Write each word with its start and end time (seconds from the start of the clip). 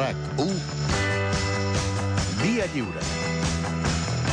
RAC1 0.00 0.54
Via 2.40 2.66
Lliure. 2.72 3.02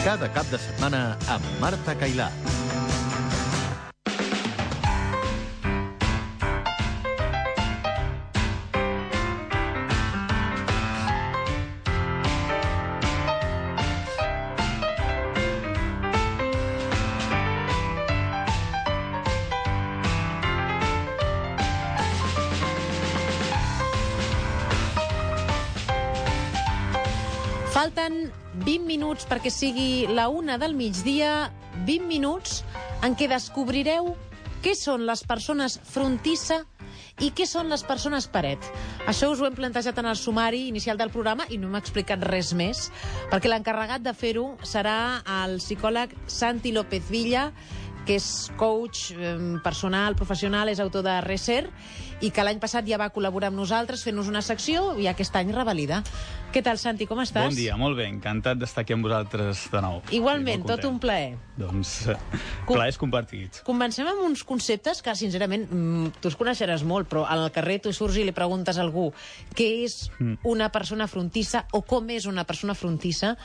Cada 0.05 0.29
cap 0.31 0.47
de 0.53 0.59
setmana 0.63 1.01
amb 1.33 1.49
Marta 1.59 1.95
Cailà. 1.99 2.29
Minuts 29.17 29.29
perquè 29.31 29.49
sigui 29.49 30.05
la 30.13 30.27
una 30.29 30.57
del 30.61 30.75
migdia, 30.75 31.49
20 31.87 32.05
minuts 32.05 32.63
en 33.01 33.15
què 33.17 33.27
descobrireu 33.27 34.15
què 34.61 34.75
són 34.77 35.07
les 35.07 35.23
persones 35.25 35.79
frontissa 35.81 36.65
i 37.25 37.31
què 37.33 37.47
són 37.49 37.69
les 37.69 37.81
persones 37.81 38.27
paret. 38.29 38.61
Això 39.09 39.31
us 39.31 39.41
ho 39.41 39.47
hem 39.47 39.55
plantejat 39.57 39.97
en 39.97 40.05
el 40.05 40.17
sumari 40.17 40.67
inicial 40.67 40.97
del 40.97 41.09
programa 41.09 41.47
i 41.49 41.57
no 41.57 41.67
m'ha 41.67 41.81
explicat 41.81 42.21
res 42.29 42.53
més, 42.53 42.91
perquè 43.31 43.49
l'encarregat 43.49 44.05
de 44.05 44.13
fer-ho 44.13 44.51
serà 44.61 45.23
el 45.41 45.57
psicòleg 45.57 46.13
Santi 46.27 46.71
López 46.75 47.09
Villa, 47.09 47.51
que 48.07 48.15
és 48.15 48.47
coach 48.55 49.11
personal, 49.65 50.15
professional, 50.15 50.69
és 50.71 50.79
autor 50.79 51.03
de 51.03 51.17
Reser, 51.25 51.65
i 52.23 52.31
que 52.33 52.41
l'any 52.45 52.57
passat 52.57 52.87
ja 52.87 52.97
va 52.97 53.09
col·laborar 53.13 53.51
amb 53.51 53.59
nosaltres 53.59 54.01
fent-nos 54.07 54.29
una 54.31 54.41
secció 54.41 54.93
i 54.97 55.09
aquest 55.11 55.35
any 55.37 55.51
revalida. 55.53 55.99
Què 56.55 56.63
tal, 56.63 56.79
Santi, 56.79 57.05
com 57.05 57.19
estàs? 57.19 57.49
Bon 57.51 57.57
dia, 57.57 57.75
molt 57.77 57.97
bé, 57.99 58.07
encantat 58.07 58.57
d'estar 58.57 58.85
aquí 58.85 58.95
amb 58.95 59.05
vosaltres 59.05 59.65
de 59.69 59.81
nou. 59.83 59.99
Igualment, 60.15 60.63
tot 60.65 60.87
un 60.87 60.97
plaer. 61.03 61.35
Doncs, 61.59 62.07
eh, 62.07 62.15
Com- 62.65 62.77
plaers 62.79 62.97
compartits. 62.97 63.61
Comencem 63.67 64.07
amb 64.07 64.23
uns 64.25 64.43
conceptes 64.47 65.03
que, 65.03 65.13
sincerament, 65.15 65.67
mm, 65.69 66.15
tu 66.21 66.31
els 66.31 66.37
coneixeràs 66.39 66.83
molt, 66.87 67.09
però 67.11 67.25
al 67.27 67.51
carrer 67.51 67.81
tu 67.83 67.91
surts 67.93 68.15
i 68.17 68.23
li 68.23 68.31
preguntes 68.31 68.77
a 68.79 68.81
algú 68.87 69.11
què 69.53 69.83
és 69.83 70.09
Mm. 70.19 70.39
una 70.45 70.71
persona 70.71 71.07
frontissa 71.07 71.65
o 71.73 71.81
com 71.83 72.09
és 72.09 72.25
una 72.25 72.45
persona 72.45 72.73
frontissa, 72.73 73.35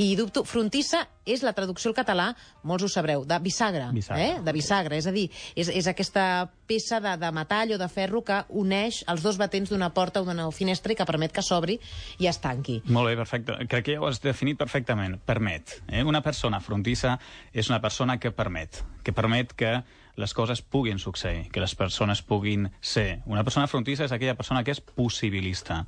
i 0.00 0.14
dubto, 0.16 0.42
frontissa 0.48 1.02
és 1.28 1.42
la 1.44 1.52
traducció 1.52 1.90
al 1.90 1.96
català, 1.98 2.30
molts 2.66 2.86
ho 2.86 2.88
sabreu, 2.88 3.26
de 3.28 3.36
bisagra, 3.44 3.90
Bisagra. 3.92 4.22
eh? 4.24 4.38
de 4.42 4.52
bisagra, 4.56 4.96
és 4.96 5.06
a 5.06 5.12
dir, 5.12 5.26
és, 5.54 5.68
és 5.68 5.86
aquesta 5.90 6.24
peça 6.66 7.02
de, 7.04 7.12
de 7.20 7.30
metall 7.36 7.74
o 7.76 7.78
de 7.78 7.88
ferro 7.92 8.22
que 8.24 8.38
uneix 8.56 9.02
els 9.12 9.22
dos 9.22 9.36
batents 9.38 9.70
d'una 9.70 9.90
porta 9.92 10.22
o 10.22 10.24
d'una 10.24 10.48
finestra 10.56 10.94
i 10.94 10.96
que 10.98 11.04
permet 11.06 11.34
que 11.36 11.44
s'obri 11.44 11.76
i 12.18 12.30
es 12.30 12.40
tanqui. 12.40 12.80
Molt 12.88 13.10
bé, 13.12 13.16
perfecte. 13.20 13.58
Crec 13.68 13.84
que 13.90 13.98
ja 13.98 14.00
ho 14.00 14.08
has 14.08 14.22
definit 14.24 14.58
perfectament. 14.58 15.18
Permet. 15.28 15.82
Eh? 15.92 16.02
Una 16.02 16.22
persona 16.24 16.60
frontissa 16.64 17.18
és 17.52 17.68
una 17.68 17.82
persona 17.84 18.16
que 18.18 18.32
permet. 18.32 18.80
Que 19.04 19.12
permet 19.12 19.52
que 19.52 19.74
les 20.20 20.34
coses 20.36 20.62
puguin 20.62 21.00
succeir, 21.02 21.48
que 21.50 21.62
les 21.62 21.74
persones 21.74 22.22
puguin 22.22 22.68
ser. 22.80 23.22
Una 23.26 23.44
persona 23.46 23.68
frontissa 23.70 24.06
és 24.06 24.14
aquella 24.14 24.36
persona 24.38 24.62
que 24.64 24.74
és 24.74 24.80
possibilista. 24.80 25.84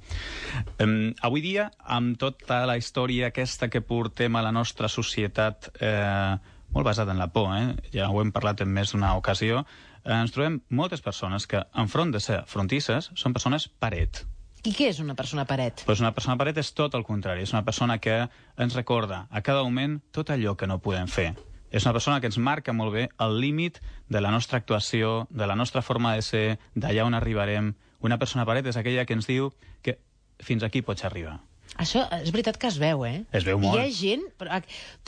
Um, 0.80 1.12
avui 1.20 1.44
dia, 1.44 1.68
amb 1.84 2.18
tota 2.20 2.62
la 2.68 2.78
història 2.80 3.30
aquesta 3.30 3.70
que 3.70 3.84
portem 3.84 4.36
a 4.36 4.44
la 4.44 4.52
nostra 4.52 4.90
societat 4.92 5.70
eh, 5.80 6.34
molt 6.72 6.88
basada 6.88 7.12
en 7.12 7.20
la 7.20 7.30
por, 7.32 7.52
eh? 7.56 7.76
ja 7.92 8.08
ho 8.08 8.20
hem 8.22 8.32
parlat 8.32 8.64
en 8.64 8.72
més 8.72 8.92
d'una 8.92 9.14
ocasió, 9.20 9.62
eh, 10.02 10.16
ens 10.16 10.32
trobem 10.34 10.62
moltes 10.70 11.04
persones 11.04 11.46
que, 11.46 11.62
enfront 11.78 12.12
de 12.14 12.20
ser 12.20 12.42
frontisses, 12.48 13.12
són 13.14 13.36
persones 13.36 13.68
paret. 13.68 14.24
I 14.62 14.70
què 14.70 14.86
és 14.92 15.00
una 15.02 15.16
persona 15.18 15.42
paret? 15.42 15.82
Pues 15.88 16.00
una 16.00 16.12
persona 16.14 16.36
paret 16.38 16.60
és 16.62 16.70
tot 16.78 16.94
el 16.94 17.02
contrari. 17.02 17.42
És 17.42 17.50
una 17.50 17.64
persona 17.66 17.96
que 17.98 18.28
ens 18.56 18.76
recorda 18.78 19.24
a 19.30 19.42
cada 19.42 19.64
moment 19.66 19.98
tot 20.14 20.30
allò 20.30 20.54
que 20.54 20.68
no 20.70 20.78
podem 20.78 21.10
fer. 21.10 21.32
És 21.72 21.86
una 21.88 21.94
persona 21.96 22.20
que 22.20 22.28
ens 22.28 22.38
marca 22.38 22.74
molt 22.76 22.92
bé 22.94 23.06
el 23.24 23.38
límit 23.40 23.80
de 24.12 24.20
la 24.20 24.30
nostra 24.30 24.60
actuació, 24.60 25.26
de 25.30 25.48
la 25.48 25.56
nostra 25.56 25.82
forma 25.82 26.14
de 26.14 26.22
ser, 26.22 26.44
d'allà 26.76 27.06
on 27.08 27.16
arribarem. 27.16 27.72
Una 28.04 28.18
persona 28.20 28.44
paret 28.46 28.68
és 28.68 28.76
aquella 28.76 29.06
que 29.08 29.16
ens 29.16 29.26
diu 29.26 29.50
que 29.82 29.96
fins 30.42 30.62
aquí 30.62 30.84
pots 30.84 31.08
arribar. 31.08 31.40
Això 31.80 32.02
és 32.18 32.28
veritat 32.34 32.58
que 32.60 32.68
es 32.68 32.76
veu, 32.76 33.06
eh? 33.08 33.24
Es 33.32 33.46
veu 33.48 33.58
molt. 33.58 33.78
Hi 33.80 33.86
ha 33.86 33.92
gent... 33.96 34.24
Però, 34.36 34.58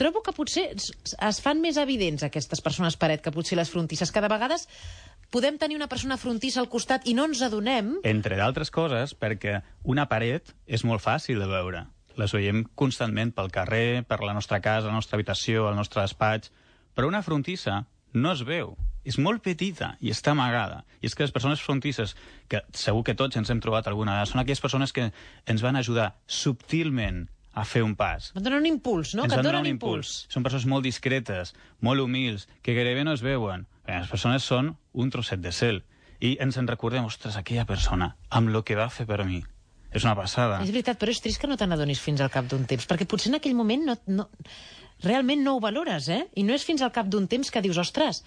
trobo 0.01 0.23
que 0.25 0.33
potser 0.33 0.71
es, 0.73 1.41
fan 1.45 1.61
més 1.61 1.77
evidents 1.77 2.25
aquestes 2.25 2.63
persones 2.65 2.97
paret 2.97 3.21
que 3.21 3.33
potser 3.35 3.59
les 3.59 3.69
frontisses. 3.69 4.09
Cada 4.15 4.31
vegades 4.31 4.65
podem 5.29 5.59
tenir 5.61 5.77
una 5.77 5.89
persona 5.91 6.17
frontissa 6.17 6.63
al 6.63 6.69
costat 6.71 7.05
i 7.05 7.13
no 7.13 7.27
ens 7.29 7.43
adonem... 7.45 7.99
Entre 8.07 8.39
d'altres 8.39 8.73
coses, 8.73 9.13
perquè 9.13 9.59
una 9.83 10.07
paret 10.09 10.55
és 10.65 10.85
molt 10.87 11.05
fàcil 11.05 11.43
de 11.43 11.49
veure. 11.51 11.85
Les 12.15 12.31
veiem 12.31 12.63
constantment 12.79 13.33
pel 13.35 13.51
carrer, 13.51 14.03
per 14.07 14.21
la 14.23 14.33
nostra 14.33 14.61
casa, 14.63 14.87
la 14.87 14.95
nostra 14.95 15.19
habitació, 15.19 15.69
el 15.69 15.75
nostre 15.75 16.03
despatx. 16.05 16.51
Però 16.95 17.09
una 17.11 17.23
frontissa 17.25 17.83
no 18.15 18.31
es 18.31 18.43
veu. 18.47 18.75
És 19.05 19.19
molt 19.21 19.43
petita 19.45 19.93
i 20.01 20.09
està 20.09 20.33
amagada. 20.33 20.81
I 21.03 21.09
és 21.09 21.13
que 21.13 21.25
les 21.25 21.33
persones 21.35 21.61
frontisses, 21.61 22.15
que 22.49 22.63
segur 22.73 23.03
que 23.05 23.13
tots 23.19 23.37
ens 23.37 23.51
hem 23.53 23.61
trobat 23.61 23.87
alguna 23.91 24.15
vegada, 24.15 24.31
són 24.31 24.41
aquelles 24.41 24.63
persones 24.63 24.95
que 24.95 25.11
ens 25.45 25.61
van 25.61 25.77
ajudar 25.77 26.15
subtilment 26.25 27.27
a 27.55 27.63
fer 27.63 27.83
un 27.85 27.95
pas. 27.95 28.31
Et 28.35 28.43
donen 28.43 28.63
un 28.63 28.69
impuls, 28.69 29.13
no? 29.15 29.23
Ens 29.23 29.31
que 29.31 29.37
et 29.37 29.43
van 29.43 29.45
donen 29.45 29.61
donar 29.61 29.63
un 29.63 29.71
impuls. 29.71 30.15
Són 30.31 30.43
persones 30.43 30.67
molt 30.67 30.87
discretes, 30.87 31.53
molt 31.79 32.03
humils, 32.03 32.49
que 32.61 32.75
gairebé 32.75 33.05
no 33.07 33.13
es 33.15 33.23
veuen. 33.25 33.67
Les 33.87 34.09
persones 34.11 34.43
són 34.43 34.73
un 34.93 35.11
trosset 35.13 35.43
de 35.43 35.53
cel. 35.55 35.83
I 36.19 36.35
ens 36.43 36.57
en 36.57 36.67
recordem, 36.67 37.05
ostres, 37.05 37.37
aquella 37.37 37.67
persona, 37.69 38.15
amb 38.29 38.51
lo 38.51 38.63
que 38.67 38.79
va 38.79 38.89
fer 38.89 39.05
per 39.07 39.23
mi. 39.27 39.43
És 39.95 40.03
una 40.03 40.15
passada. 40.17 40.59
És 40.63 40.73
veritat, 40.73 40.99
però 40.99 41.13
és 41.13 41.21
trist 41.23 41.39
que 41.41 41.47
no 41.47 41.57
te 41.57 41.67
n'adonis 41.67 42.01
fins 42.03 42.21
al 42.21 42.31
cap 42.33 42.49
d'un 42.51 42.67
temps, 42.67 42.87
perquè 42.89 43.07
potser 43.07 43.31
en 43.31 43.39
aquell 43.39 43.55
moment 43.57 43.85
no, 43.87 43.95
no, 44.11 44.27
realment 45.05 45.43
no 45.43 45.55
ho 45.55 45.63
valores, 45.63 46.09
eh? 46.11 46.25
I 46.35 46.43
no 46.43 46.55
és 46.55 46.67
fins 46.67 46.83
al 46.83 46.93
cap 46.95 47.09
d'un 47.11 47.29
temps 47.31 47.51
que 47.51 47.63
dius, 47.63 47.79
ostres, 47.81 48.23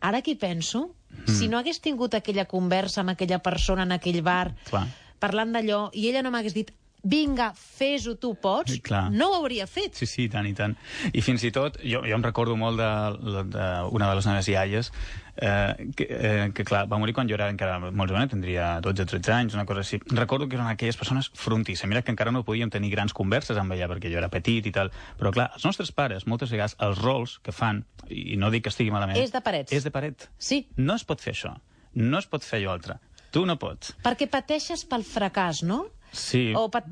ara 0.00 0.22
que 0.22 0.36
penso, 0.36 0.88
mm. 1.10 1.34
si 1.38 1.48
no 1.48 1.58
hagués 1.58 1.80
tingut 1.84 2.14
aquella 2.18 2.48
conversa 2.50 3.02
amb 3.02 3.14
aquella 3.14 3.40
persona 3.44 3.86
en 3.86 3.94
aquell 3.96 4.22
bar, 4.26 4.54
Clar. 4.70 4.86
parlant 5.22 5.54
d'allò, 5.54 5.86
i 5.94 6.08
ella 6.10 6.24
no 6.24 6.34
m'hagués 6.34 6.56
dit, 6.56 6.72
vinga, 7.04 7.50
fes-ho, 7.54 8.14
tu 8.16 8.32
pots, 8.40 8.78
Clar. 8.82 9.06
no 9.12 9.28
ho 9.30 9.40
hauria 9.42 9.66
fet. 9.68 9.94
Sí, 10.00 10.08
sí, 10.08 10.24
i 10.24 10.32
tant, 10.32 10.48
i 10.48 10.54
tant. 10.56 10.74
I 11.12 11.22
fins 11.24 11.44
i 11.44 11.52
tot, 11.54 11.76
jo, 11.84 12.00
jo 12.08 12.16
em 12.16 12.24
recordo 12.24 12.56
molt 12.56 12.80
d'una 12.80 13.12
de, 13.20 13.44
de, 13.52 13.68
una 13.92 14.08
de 14.08 14.18
les 14.18 14.28
meves 14.30 14.48
iaies, 14.48 14.90
eh, 15.36 15.90
que, 15.96 16.06
eh, 16.08 16.50
que 16.54 16.64
clar, 16.64 16.84
va 16.90 16.98
morir 16.98 17.14
quan 17.14 17.28
jo 17.28 17.34
era 17.38 17.48
encara 17.50 17.78
molt 17.90 18.10
jove, 18.10 18.26
tindria 18.30 18.80
12-13 18.84 19.32
anys, 19.34 19.54
una 19.54 19.66
cosa 19.66 19.80
així. 19.84 20.00
Recordo 20.10 20.48
que 20.48 20.56
eren 20.56 20.68
aquelles 20.70 20.96
persones 20.96 21.30
frontisses. 21.34 21.86
Mira 21.90 22.02
que 22.02 22.12
encara 22.14 22.32
no 22.32 22.44
podíem 22.44 22.70
tenir 22.70 22.90
grans 22.94 23.12
converses 23.12 23.58
amb 23.60 23.72
ella, 23.72 23.88
perquè 23.90 24.12
jo 24.12 24.18
era 24.20 24.30
petit 24.32 24.66
i 24.66 24.72
tal. 24.74 24.92
Però 25.20 25.32
clar, 25.34 25.50
els 25.54 25.64
nostres 25.64 25.92
pares, 25.92 26.26
moltes 26.26 26.50
vegades, 26.54 26.76
els 26.78 27.00
rols 27.02 27.38
que 27.44 27.52
fan, 27.52 27.84
i 28.08 28.36
no 28.36 28.50
dic 28.54 28.66
que 28.66 28.72
estigui 28.74 28.92
malament... 28.94 29.18
És 29.20 29.32
de 29.32 29.40
parets. 29.44 29.72
És 29.72 29.84
de 29.84 29.90
paret. 29.94 30.28
Sí, 30.38 30.64
No 30.76 30.94
es 30.94 31.04
pot 31.04 31.20
fer 31.20 31.32
això. 31.34 31.54
No 31.94 32.18
es 32.18 32.26
pot 32.26 32.42
fer 32.44 32.60
allò 32.60 32.74
altre. 32.74 32.98
Tu 33.34 33.42
no 33.46 33.56
pots. 33.58 33.94
perquè 34.04 34.28
pateixes 34.30 34.84
pel 34.86 35.02
fracàs, 35.02 35.64
no? 35.66 35.86
Sí. 36.14 36.52
O 36.56 36.68
pat... 36.72 36.86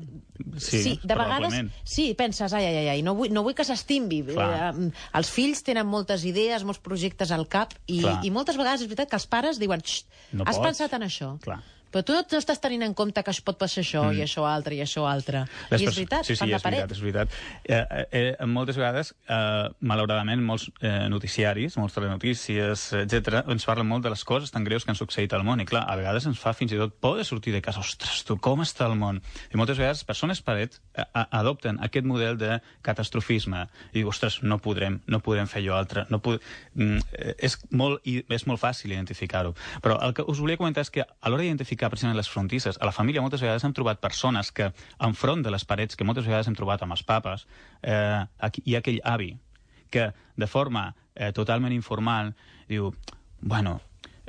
Sí, 0.57 0.81
sí, 0.83 0.93
de 1.01 1.15
vegades... 1.15 1.55
Sí, 1.87 2.09
penses, 2.19 2.53
ai, 2.53 2.65
ai, 2.67 2.87
ai, 2.97 3.01
no 3.05 3.15
vull, 3.17 3.31
no 3.33 3.43
vull 3.45 3.55
que 3.57 3.65
s'estimbi. 3.65 4.21
Eh, 4.35 4.71
els 5.19 5.31
fills 5.31 5.63
tenen 5.65 5.87
moltes 5.87 6.25
idees, 6.27 6.65
molts 6.67 6.81
projectes 6.83 7.31
al 7.31 7.47
cap, 7.47 7.73
i, 7.87 8.01
Clar. 8.03 8.17
i 8.27 8.33
moltes 8.35 8.59
vegades 8.59 8.83
és 8.83 8.91
veritat 8.91 9.13
que 9.13 9.19
els 9.21 9.29
pares 9.31 9.61
diuen, 9.61 9.81
"Xt, 9.81 10.09
No 10.33 10.43
has 10.45 10.57
pots." 10.59 10.67
pensat 10.67 10.93
en 10.99 11.07
això? 11.07 11.31
Clar. 11.45 11.61
Però 11.93 12.01
tu 12.05 12.15
no, 12.15 12.23
estàs 12.25 12.61
tenint 12.63 12.83
en 12.87 12.95
compte 12.97 13.21
que 13.23 13.31
això 13.33 13.43
pot 13.45 13.59
passar 13.59 13.83
això, 13.83 14.03
mm. 14.09 14.17
i 14.17 14.25
això 14.25 14.47
altre, 14.49 14.77
i 14.77 14.81
això 14.81 15.05
altre. 15.09 15.43
Les 15.71 15.83
I 15.83 15.87
és 15.89 15.97
veritat, 15.99 16.25
sí, 16.25 16.33
sí, 16.33 16.41
fan 16.41 16.53
és 16.57 16.63
paret. 16.65 16.81
veritat, 16.81 16.97
és 16.97 17.03
veritat. 17.03 17.37
Eh, 17.63 18.05
eh, 18.19 18.47
moltes 18.49 18.79
vegades, 18.79 19.13
eh, 19.29 19.69
malauradament, 19.85 20.41
molts 20.43 20.69
eh, 20.81 21.05
noticiaris, 21.13 21.77
molts 21.77 21.97
telenotícies, 21.97 22.87
etc., 23.03 23.43
ens 23.53 23.67
parlen 23.69 23.87
molt 23.89 24.07
de 24.07 24.13
les 24.13 24.23
coses 24.25 24.51
tan 24.51 24.65
greus 24.65 24.85
que 24.85 24.93
han 24.93 24.99
succeït 24.99 25.33
al 25.37 25.45
món. 25.45 25.61
I 25.61 25.67
clar, 25.69 25.85
a 25.85 25.97
vegades 25.99 26.25
ens 26.29 26.41
fa 26.41 26.55
fins 26.57 26.73
i 26.73 26.79
tot 26.81 26.97
por 26.99 27.19
de 27.19 27.27
sortir 27.27 27.53
de 27.53 27.61
casa. 27.61 27.83
Ostres, 27.83 28.23
tu, 28.25 28.39
com 28.41 28.63
està 28.65 28.87
el 28.89 28.97
món? 28.99 29.21
I 29.53 29.59
moltes 29.59 29.77
vegades 29.77 30.03
persones 30.07 30.41
paret 30.41 30.79
eh, 30.95 31.05
a- 31.05 31.27
adopten 31.43 31.77
aquest 31.85 32.09
model 32.09 32.39
de 32.41 32.57
catastrofisme. 32.81 33.67
I 33.91 33.99
diu, 34.01 34.09
ostres, 34.09 34.41
no 34.43 34.57
podrem, 34.63 35.01
no 35.07 35.21
podrem 35.23 35.49
fer 35.51 35.61
allò 35.63 35.77
altre. 35.77 36.07
No 36.09 36.19
pod... 36.23 36.41
mm, 36.73 37.05
eh, 37.13 37.35
és, 37.49 37.57
molt, 37.71 38.01
és 38.07 38.47
molt 38.49 38.61
fàcil 38.61 38.95
identificar-ho. 38.95 39.53
Però 39.83 39.99
el 40.03 40.15
que 40.17 40.25
us 40.27 40.41
volia 40.41 40.57
comentar 40.57 40.85
és 40.85 40.91
que 40.93 41.03
a 41.05 41.29
l'hora 41.29 41.43
d'identificar 41.43 41.82
precisament 41.91 42.17
les 42.17 42.29
frontisses, 42.29 42.77
a 42.79 42.85
la 42.85 42.93
família 42.95 43.21
moltes 43.21 43.41
vegades 43.41 43.63
hem 43.63 43.73
trobat 43.75 44.01
persones 44.03 44.51
que, 44.51 44.71
enfront 45.07 45.43
de 45.43 45.51
les 45.53 45.65
parets, 45.65 45.95
que 45.95 46.07
moltes 46.07 46.27
vegades 46.27 46.47
hem 46.47 46.57
trobat 46.57 46.83
amb 46.83 46.95
els 46.95 47.03
papes, 47.07 47.47
eh, 47.81 48.21
hi 48.63 48.75
ha 48.75 48.83
aquell 48.83 49.01
avi 49.03 49.33
que, 49.93 50.11
de 50.35 50.47
forma 50.49 50.87
eh, 51.15 51.31
totalment 51.31 51.73
informal, 51.73 52.33
diu, 52.69 52.91
bueno, 53.41 53.79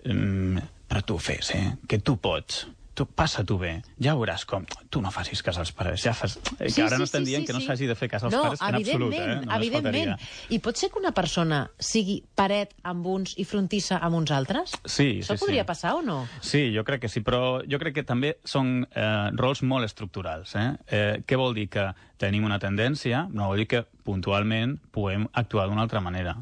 mm, 0.04 0.64
però 0.88 1.04
tu 1.06 1.18
fes, 1.18 1.54
eh, 1.54 1.66
que 1.88 1.98
tu 1.98 2.18
pots. 2.20 2.66
Tu 2.94 3.06
passa 3.06 3.42
tu 3.44 3.56
bé, 3.58 3.80
ja 3.98 4.14
veuràs 4.14 4.44
com... 4.46 4.64
Tu 4.90 5.00
no 5.02 5.10
facis 5.10 5.42
cas 5.42 5.58
als 5.58 5.72
pares, 5.74 6.02
ja 6.04 6.14
fas... 6.14 6.36
Eh, 6.58 6.68
Sí, 6.70 6.80
que 6.80 6.84
ara 6.86 6.96
sí, 6.96 7.02
no 7.02 7.06
estem 7.08 7.24
sí, 7.24 7.32
dient 7.32 7.42
sí, 7.42 7.46
que 7.48 7.56
no 7.56 7.60
sí. 7.60 7.66
s'hagi 7.66 7.88
de 7.90 7.96
fer 7.98 8.08
cas 8.10 8.22
als 8.24 8.34
no, 8.34 8.42
pares 8.46 8.62
en 8.62 8.78
absolut, 8.78 9.14
eh? 9.14 9.26
Només 9.40 9.56
evidentment. 9.56 10.26
I 10.54 10.60
pot 10.62 10.78
ser 10.78 10.90
que 10.94 11.00
una 11.00 11.10
persona 11.16 11.64
sigui 11.82 12.20
paret 12.38 12.74
amb 12.86 13.06
uns 13.10 13.34
i 13.42 13.46
frontissa 13.48 13.98
amb 13.98 14.20
uns 14.20 14.30
altres? 14.34 14.76
Sí, 14.84 15.20
Això 15.24 15.34
sí, 15.34 15.42
podria 15.42 15.64
sí. 15.64 15.68
passar 15.72 15.96
o 15.98 16.02
no? 16.06 16.20
Sí, 16.40 16.68
jo 16.74 16.86
crec 16.86 17.04
que 17.04 17.10
sí, 17.10 17.24
però 17.26 17.60
jo 17.66 17.80
crec 17.82 17.98
que 17.98 18.06
també 18.06 18.36
són 18.46 18.86
eh, 18.86 19.30
rols 19.34 19.64
molt 19.66 19.86
estructurals. 19.88 20.54
Eh? 20.54 20.68
Eh, 20.86 21.10
què 21.26 21.40
vol 21.40 21.56
dir? 21.58 21.66
Que 21.74 21.90
tenim 22.22 22.46
una 22.46 22.60
tendència, 22.62 23.24
no 23.34 23.50
vol 23.50 23.64
dir 23.64 23.66
que 23.68 23.82
puntualment 24.06 24.78
puguem 24.94 25.26
actuar 25.34 25.66
d'una 25.68 25.82
altra 25.82 26.00
manera. 26.04 26.36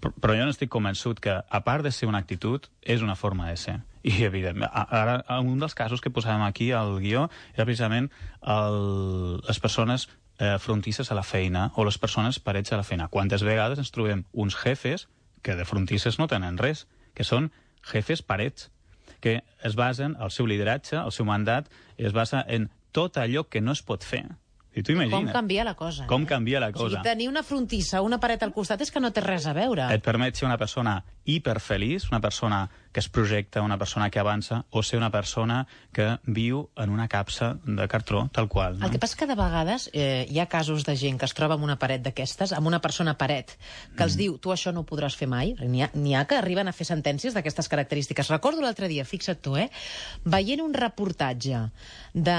Però, 0.00 0.12
però 0.20 0.36
jo 0.36 0.44
no 0.44 0.52
estic 0.52 0.70
convençut 0.70 1.22
que, 1.24 1.40
a 1.40 1.64
part 1.64 1.86
de 1.86 1.92
ser 1.94 2.10
una 2.10 2.20
actitud, 2.20 2.68
és 2.82 3.02
una 3.02 3.16
forma 3.16 3.48
de 3.48 3.56
ser. 3.56 3.78
I, 4.04 4.12
evidentment, 4.26 4.68
ara, 4.70 5.22
un 5.40 5.58
dels 5.62 5.74
casos 5.74 6.02
que 6.04 6.10
posàvem 6.12 6.42
aquí 6.44 6.70
al 6.76 6.98
guió 7.00 7.26
era 7.54 7.64
precisament 7.64 8.10
el, 8.44 9.40
les 9.48 9.60
persones 9.64 10.08
eh, 10.38 10.58
frontisses 10.60 11.10
a 11.10 11.16
la 11.16 11.22
feina 11.24 11.70
o 11.74 11.84
les 11.88 11.96
persones 11.98 12.38
parets 12.38 12.72
a 12.72 12.76
la 12.76 12.84
feina. 12.84 13.08
Quantes 13.08 13.42
vegades 13.46 13.80
ens 13.80 13.90
trobem 13.94 14.24
uns 14.32 14.56
jefes 14.60 15.08
que 15.42 15.56
de 15.56 15.64
frontisses 15.64 16.18
no 16.20 16.28
tenen 16.28 16.58
res, 16.60 16.86
que 17.14 17.24
són 17.24 17.50
jefes 17.84 18.22
parets, 18.22 18.70
que 19.24 19.38
es 19.64 19.74
basen, 19.76 20.16
el 20.20 20.30
seu 20.30 20.46
lideratge, 20.46 20.96
el 21.00 21.12
seu 21.12 21.24
mandat, 21.24 21.68
es 21.96 22.12
basa 22.12 22.44
en 22.48 22.68
tot 22.92 23.16
allò 23.16 23.46
que 23.48 23.60
no 23.64 23.72
es 23.72 23.80
pot 23.82 24.04
fer. 24.04 24.26
I 24.74 24.82
tu 24.82 24.90
Com 24.92 25.02
imagina 25.04 25.32
canvia 25.32 25.62
la 25.64 25.76
cosa? 25.78 26.04
com 26.10 26.24
eh? 26.24 26.26
canvia 26.26 26.58
la 26.60 26.68
O 26.68 26.72
sigui, 26.74 26.96
cosa. 26.96 27.02
tenir 27.06 27.28
una 27.30 27.44
frontissa 27.46 28.00
una 28.02 28.18
paret 28.18 28.42
al 28.42 28.50
costat 28.52 28.80
és 28.82 28.90
que 28.90 28.98
no 29.00 29.12
té 29.14 29.22
res 29.22 29.46
a 29.46 29.52
veure. 29.54 29.86
Et 29.94 30.02
permet 30.02 30.34
ser 30.34 30.48
una 30.48 30.58
persona 30.58 30.96
hiperfeliç, 31.24 32.08
una 32.10 32.20
persona 32.20 32.64
que 32.94 33.00
es 33.02 33.08
projecta, 33.10 33.60
una 33.60 33.76
persona 33.76 34.06
que 34.08 34.20
avança, 34.22 34.64
o 34.70 34.84
ser 34.86 35.00
una 35.00 35.10
persona 35.10 35.66
que 35.92 36.06
viu 36.24 36.68
en 36.78 36.90
una 36.94 37.08
capsa 37.10 37.56
de 37.66 37.88
cartró, 37.90 38.28
tal 38.32 38.46
qual. 38.48 38.78
No? 38.78 38.86
El 38.86 38.92
que 38.94 39.00
passa 39.02 39.18
que 39.18 39.26
de 39.26 39.34
vegades 39.34 39.90
eh, 39.92 40.28
hi 40.30 40.38
ha 40.38 40.46
casos 40.46 40.86
de 40.86 40.94
gent 40.96 41.18
que 41.18 41.26
es 41.26 41.34
troba 41.34 41.58
amb 41.58 41.66
una 41.66 41.74
paret 41.82 42.04
d'aquestes, 42.06 42.54
amb 42.54 42.70
una 42.70 42.80
persona 42.80 43.16
paret, 43.18 43.56
que 43.96 44.04
Mm. 44.04 44.06
els 44.06 44.16
diu, 44.16 44.38
tu 44.38 44.54
això 44.54 44.72
no 44.72 44.84
ho 44.84 44.86
podràs 44.86 45.16
fer 45.18 45.26
mai. 45.26 45.56
N'hi 45.58 45.82
ha, 45.82 45.90
ha 46.20 46.24
que 46.30 46.38
arriben 46.38 46.68
a 46.70 46.72
fer 46.72 46.86
sentències 46.86 47.34
d'aquestes 47.34 47.68
característiques. 47.68 48.30
Recordo 48.30 48.62
l'altre 48.62 48.86
dia, 48.86 49.04
fixa't 49.04 49.42
tu, 49.42 49.56
eh, 49.56 49.70
veient 50.24 50.62
un 50.62 50.72
reportatge 50.72 51.70
de 52.14 52.38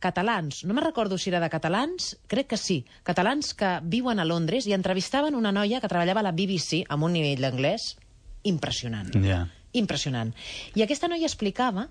catalans, 0.00 0.64
no 0.64 0.72
me 0.72 0.80
recordo 0.80 1.18
si 1.18 1.28
era 1.28 1.40
de 1.40 1.50
catalans, 1.50 2.16
crec 2.26 2.46
que 2.48 2.56
sí, 2.56 2.86
catalans 3.02 3.52
que 3.52 3.80
viuen 3.84 4.18
a 4.18 4.24
Londres 4.24 4.66
i 4.66 4.72
entrevistaven 4.72 5.34
una 5.34 5.52
noia 5.52 5.80
que 5.80 5.88
treballava 5.92 6.20
a 6.20 6.28
la 6.30 6.32
BBC 6.32 6.86
amb 6.88 7.04
un 7.04 7.12
nivell 7.12 7.44
d'anglès 7.44 7.96
impressionant 8.44 9.12
Ja. 9.22 9.48
Impressionant. 9.72 10.34
I 10.74 10.82
aquesta 10.82 11.08
noia 11.08 11.26
explicava 11.28 11.88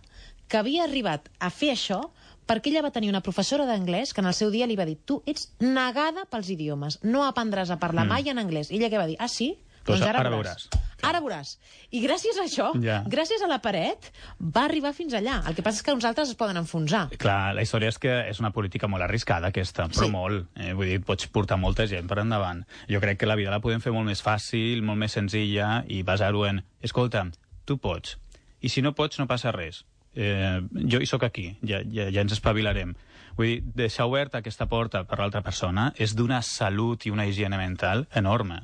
que 0.50 0.58
havia 0.58 0.84
arribat 0.84 1.30
a 1.40 1.52
fer 1.54 1.72
això 1.76 2.10
perquè 2.50 2.72
ella 2.72 2.82
va 2.82 2.92
tenir 2.92 3.12
una 3.12 3.22
professora 3.22 3.68
d'anglès 3.70 4.14
que 4.14 4.22
en 4.22 4.28
el 4.28 4.34
seu 4.34 4.50
dia 4.50 4.66
li 4.66 4.76
va 4.76 4.88
dir 4.90 4.98
tu 5.06 5.22
ets 5.30 5.52
negada 5.62 6.26
pels 6.32 6.50
idiomes, 6.50 6.98
no 7.04 7.22
aprendràs 7.28 7.70
a 7.70 7.78
parlar 7.78 8.08
mm. 8.08 8.10
mai 8.10 8.30
en 8.30 8.42
anglès. 8.42 8.72
I 8.72 8.80
ella 8.80 8.90
què 8.90 8.98
va 8.98 9.06
dir? 9.10 9.18
Ah, 9.22 9.30
sí? 9.30 9.54
Doncs 9.86 10.02
doncs 10.02 10.10
ara, 10.10 10.20
ara 10.20 10.32
veuràs. 10.34 10.66
veuràs. 10.68 10.88
Ara 11.10 11.22
veuràs. 11.24 11.52
I 11.96 12.02
gràcies 12.04 12.38
a 12.38 12.44
això, 12.44 12.68
Ja. 12.84 13.04
gràcies 13.08 13.42
a 13.42 13.48
la 13.48 13.62
paret, 13.64 14.10
va 14.42 14.66
arribar 14.66 14.92
fins 14.94 15.14
allà. 15.14 15.40
El 15.48 15.56
que 15.56 15.64
passa 15.64 15.78
és 15.80 15.84
que 15.84 15.94
uns 15.94 16.06
altres 16.06 16.30
es 16.30 16.36
poden 16.36 16.58
enfonsar. 16.58 17.08
Clar, 17.18 17.56
la 17.56 17.62
història 17.64 17.90
és 17.90 17.98
que 17.98 18.30
és 18.30 18.40
una 18.40 18.52
política 18.52 18.88
molt 18.88 19.04
arriscada, 19.04 19.48
aquesta, 19.48 19.88
però 19.88 20.06
Sí. 20.06 20.12
molt. 20.12 20.50
Eh? 20.58 20.74
Vull 20.74 20.88
dir, 20.88 21.02
pots 21.02 21.28
portar 21.28 21.58
molta 21.58 21.88
gent 21.88 22.08
per 22.08 22.20
endavant. 22.20 22.66
Jo 22.90 23.00
crec 23.00 23.18
que 23.20 23.26
la 23.26 23.36
vida 23.36 23.52
la 23.52 23.62
podem 23.62 23.80
fer 23.82 23.94
molt 23.94 24.06
més 24.06 24.22
fàcil, 24.22 24.82
molt 24.84 24.98
més 25.00 25.12
senzilla, 25.12 25.86
i 25.88 26.04
basar-ho 26.04 26.46
en, 26.46 26.64
escolta, 26.82 27.30
tu 27.70 27.78
pots, 27.82 28.18
i 28.60 28.72
si 28.74 28.84
no 28.84 28.96
pots 28.98 29.22
no 29.22 29.28
passa 29.30 29.54
res. 29.56 29.84
Eh, 30.18 30.60
jo 30.90 31.00
hi 31.00 31.08
sóc 31.08 31.24
aquí, 31.24 31.52
ja, 31.62 31.84
ja, 31.86 32.10
ja 32.10 32.26
ens 32.26 32.34
espavilarem. 32.36 32.96
Vull 33.38 33.48
dir, 33.48 33.60
deixar 33.86 34.10
oberta 34.10 34.42
aquesta 34.42 34.68
porta 34.68 35.06
per 35.08 35.22
l'altra 35.22 35.44
persona 35.46 35.92
és 35.96 36.16
d'una 36.18 36.42
salut 36.44 37.06
i 37.06 37.14
una 37.14 37.28
higiene 37.30 37.60
mental 37.62 38.08
enorme. 38.20 38.64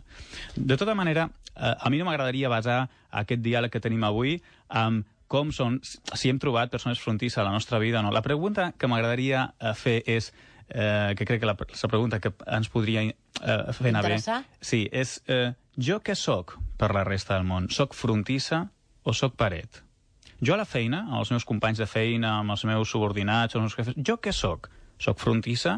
De 0.56 0.76
tota 0.76 0.98
manera, 0.98 1.30
eh, 1.56 1.76
a 1.80 1.90
mi 1.90 2.02
no 2.02 2.10
m'agradaria 2.10 2.52
basar 2.52 2.82
aquest 3.12 3.46
diàleg 3.46 3.72
que 3.72 3.84
tenim 3.84 4.04
avui 4.04 4.40
amb 4.68 5.06
com 5.32 5.52
són, 5.56 5.80
si 5.84 6.30
hem 6.30 6.40
trobat 6.42 6.74
persones 6.74 7.00
frontisses 7.02 7.40
a 7.42 7.48
la 7.48 7.54
nostra 7.54 7.80
vida 7.80 8.00
o 8.00 8.04
no. 8.06 8.12
La 8.14 8.22
pregunta 8.26 8.74
que 8.78 8.90
m'agradaria 8.92 9.48
eh, 9.58 9.74
fer 9.78 10.02
és, 10.06 10.32
eh, 10.70 11.14
que 11.18 11.26
crec 11.26 11.42
que 11.42 11.50
la, 11.50 11.56
la 11.58 11.90
pregunta 11.90 12.20
que 12.20 12.34
ens 12.46 12.70
podria 12.70 13.06
eh, 13.08 13.16
fer 13.74 13.94
anar 13.94 14.06
bé... 14.06 14.20
Sí, 14.62 14.86
és 14.92 15.18
eh, 15.28 15.54
jo 15.78 16.02
què 16.06 16.16
sóc 16.20 16.58
per 16.78 16.92
la 16.94 17.06
resta 17.08 17.38
del 17.38 17.48
món? 17.48 17.72
Soc 17.74 17.98
frontissa 17.98 18.66
o 19.06 19.14
soc 19.14 19.38
paret? 19.40 19.82
Jo 20.44 20.56
a 20.56 20.60
la 20.60 20.68
feina, 20.68 21.06
amb 21.06 21.22
els 21.22 21.32
meus 21.32 21.46
companys 21.48 21.80
de 21.80 21.88
feina, 21.88 22.40
amb 22.42 22.52
els 22.56 22.66
meus 22.68 22.92
subordinats, 22.92 23.56
els 23.56 23.64
meus 23.64 23.78
jefes, 23.78 23.96
jo 24.10 24.18
què 24.20 24.34
sóc? 24.36 24.68
Soc 25.00 25.22
frontissa 25.22 25.78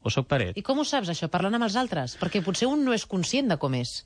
o 0.00 0.12
soc 0.12 0.28
paret? 0.30 0.56
I 0.56 0.64
com 0.64 0.80
ho 0.80 0.86
saps, 0.88 1.10
això? 1.12 1.28
Parlant 1.32 1.58
amb 1.58 1.66
els 1.66 1.76
altres? 1.76 2.16
Perquè 2.20 2.40
potser 2.44 2.70
un 2.70 2.86
no 2.86 2.94
és 2.96 3.04
conscient 3.08 3.50
de 3.50 3.58
com 3.60 3.74
és. 3.76 3.98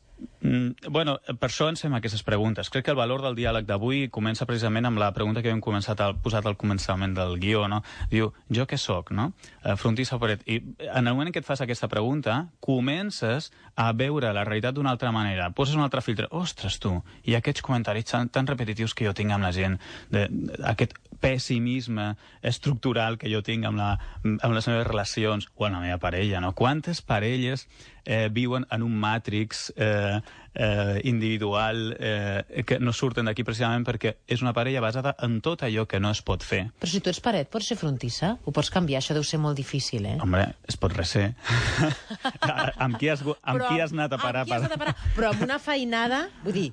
Mm, 0.43 0.91
bueno, 0.91 1.17
per 1.39 1.49
això 1.49 1.69
ens 1.71 1.83
fem 1.85 1.95
aquestes 1.95 2.25
preguntes. 2.27 2.71
Crec 2.71 2.87
que 2.87 2.93
el 2.93 2.99
valor 2.99 3.23
del 3.23 3.37
diàleg 3.39 3.67
d'avui 3.69 4.09
comença 4.11 4.47
precisament 4.49 4.89
amb 4.89 4.99
la 4.99 5.13
pregunta 5.15 5.43
que 5.43 5.53
hem 5.53 5.61
començat 5.63 6.01
al, 6.03 6.17
posat 6.23 6.47
al 6.47 6.57
començament 6.59 7.15
del 7.15 7.39
guió, 7.43 7.69
no? 7.71 7.83
Diu, 8.11 8.33
jo 8.51 8.67
què 8.67 8.79
sóc, 8.79 9.13
no? 9.15 9.31
Eh, 9.63 9.77
Frontissa 9.79 10.19
paret. 10.23 10.43
I 10.51 10.59
en 10.89 11.07
el 11.07 11.15
moment 11.15 11.31
en 11.31 11.37
què 11.37 11.43
et 11.43 11.49
fas 11.49 11.63
aquesta 11.63 11.89
pregunta, 11.93 12.49
comences 12.61 13.53
a 13.77 13.93
veure 13.97 14.33
la 14.35 14.45
realitat 14.45 14.75
d'una 14.75 14.91
altra 14.91 15.13
manera. 15.15 15.51
Poses 15.55 15.79
un 15.79 15.87
altre 15.87 16.03
filtre. 16.03 16.27
Ostres, 16.31 16.81
tu, 16.83 16.97
i 17.25 17.37
aquests 17.39 17.63
comentaris 17.63 18.11
tan, 18.11 18.29
tan 18.29 18.51
repetitius 18.51 18.95
que 18.95 19.07
jo 19.07 19.15
tinc 19.15 19.33
amb 19.33 19.47
la 19.47 19.55
gent, 19.55 19.79
de, 20.11 20.27
de, 20.29 20.59
aquest 20.69 20.99
pessimisme 21.23 22.17
estructural 22.43 23.17
que 23.17 23.31
jo 23.31 23.45
tinc 23.47 23.65
amb, 23.69 23.79
la, 23.79 23.93
amb 24.25 24.53
les 24.57 24.67
meves 24.67 24.89
relacions 24.89 25.49
o 25.55 25.69
amb 25.69 25.79
la 25.79 25.85
meva 25.87 26.03
parella, 26.03 26.43
no? 26.43 26.51
Quantes 26.59 27.01
parelles 27.07 27.69
eh, 28.05 28.29
viuen 28.33 28.67
en 28.71 28.83
un 28.83 28.95
màtrix 28.99 29.71
eh, 29.77 30.21
eh, 30.55 31.01
individual 31.05 31.97
eh, 31.99 32.63
que 32.67 32.79
no 32.81 32.93
surten 32.93 33.29
d'aquí 33.29 33.45
precisament 33.45 33.85
perquè 33.87 34.17
és 34.27 34.43
una 34.43 34.53
parella 34.57 34.83
basada 34.85 35.15
en 35.23 35.41
tot 35.45 35.63
allò 35.67 35.87
que 35.87 36.01
no 36.01 36.11
es 36.11 36.23
pot 36.23 36.43
fer. 36.45 36.65
Però 36.81 36.91
si 36.91 37.01
tu 37.01 37.11
ets 37.13 37.21
paret, 37.25 37.51
pots 37.53 37.71
ser 37.73 37.79
frontissa? 37.81 38.37
Ho 38.45 38.53
pots 38.55 38.71
canviar? 38.75 39.03
Això 39.03 39.15
deu 39.17 39.25
ser 39.27 39.41
molt 39.43 39.57
difícil, 39.57 40.07
eh? 40.07 40.17
Home, 40.23 40.45
es 40.69 40.77
pot 40.81 40.95
reser. 40.97 41.33
amb 42.85 42.99
qui 42.99 43.09
has, 43.13 43.23
amb 43.23 43.61
Però 43.61 43.69
qui 43.71 43.81
has 43.81 43.95
anat 43.95 44.13
a 44.17 44.21
parar? 44.23 44.43
Amb 44.45 44.51
qui 44.51 44.57
has 44.59 44.67
anat 44.67 44.77
a 44.77 44.83
parar? 44.85 44.97
Però 45.17 45.33
amb 45.33 45.47
una 45.47 45.59
feinada, 45.63 46.27
vull 46.45 46.59
dir, 46.59 46.69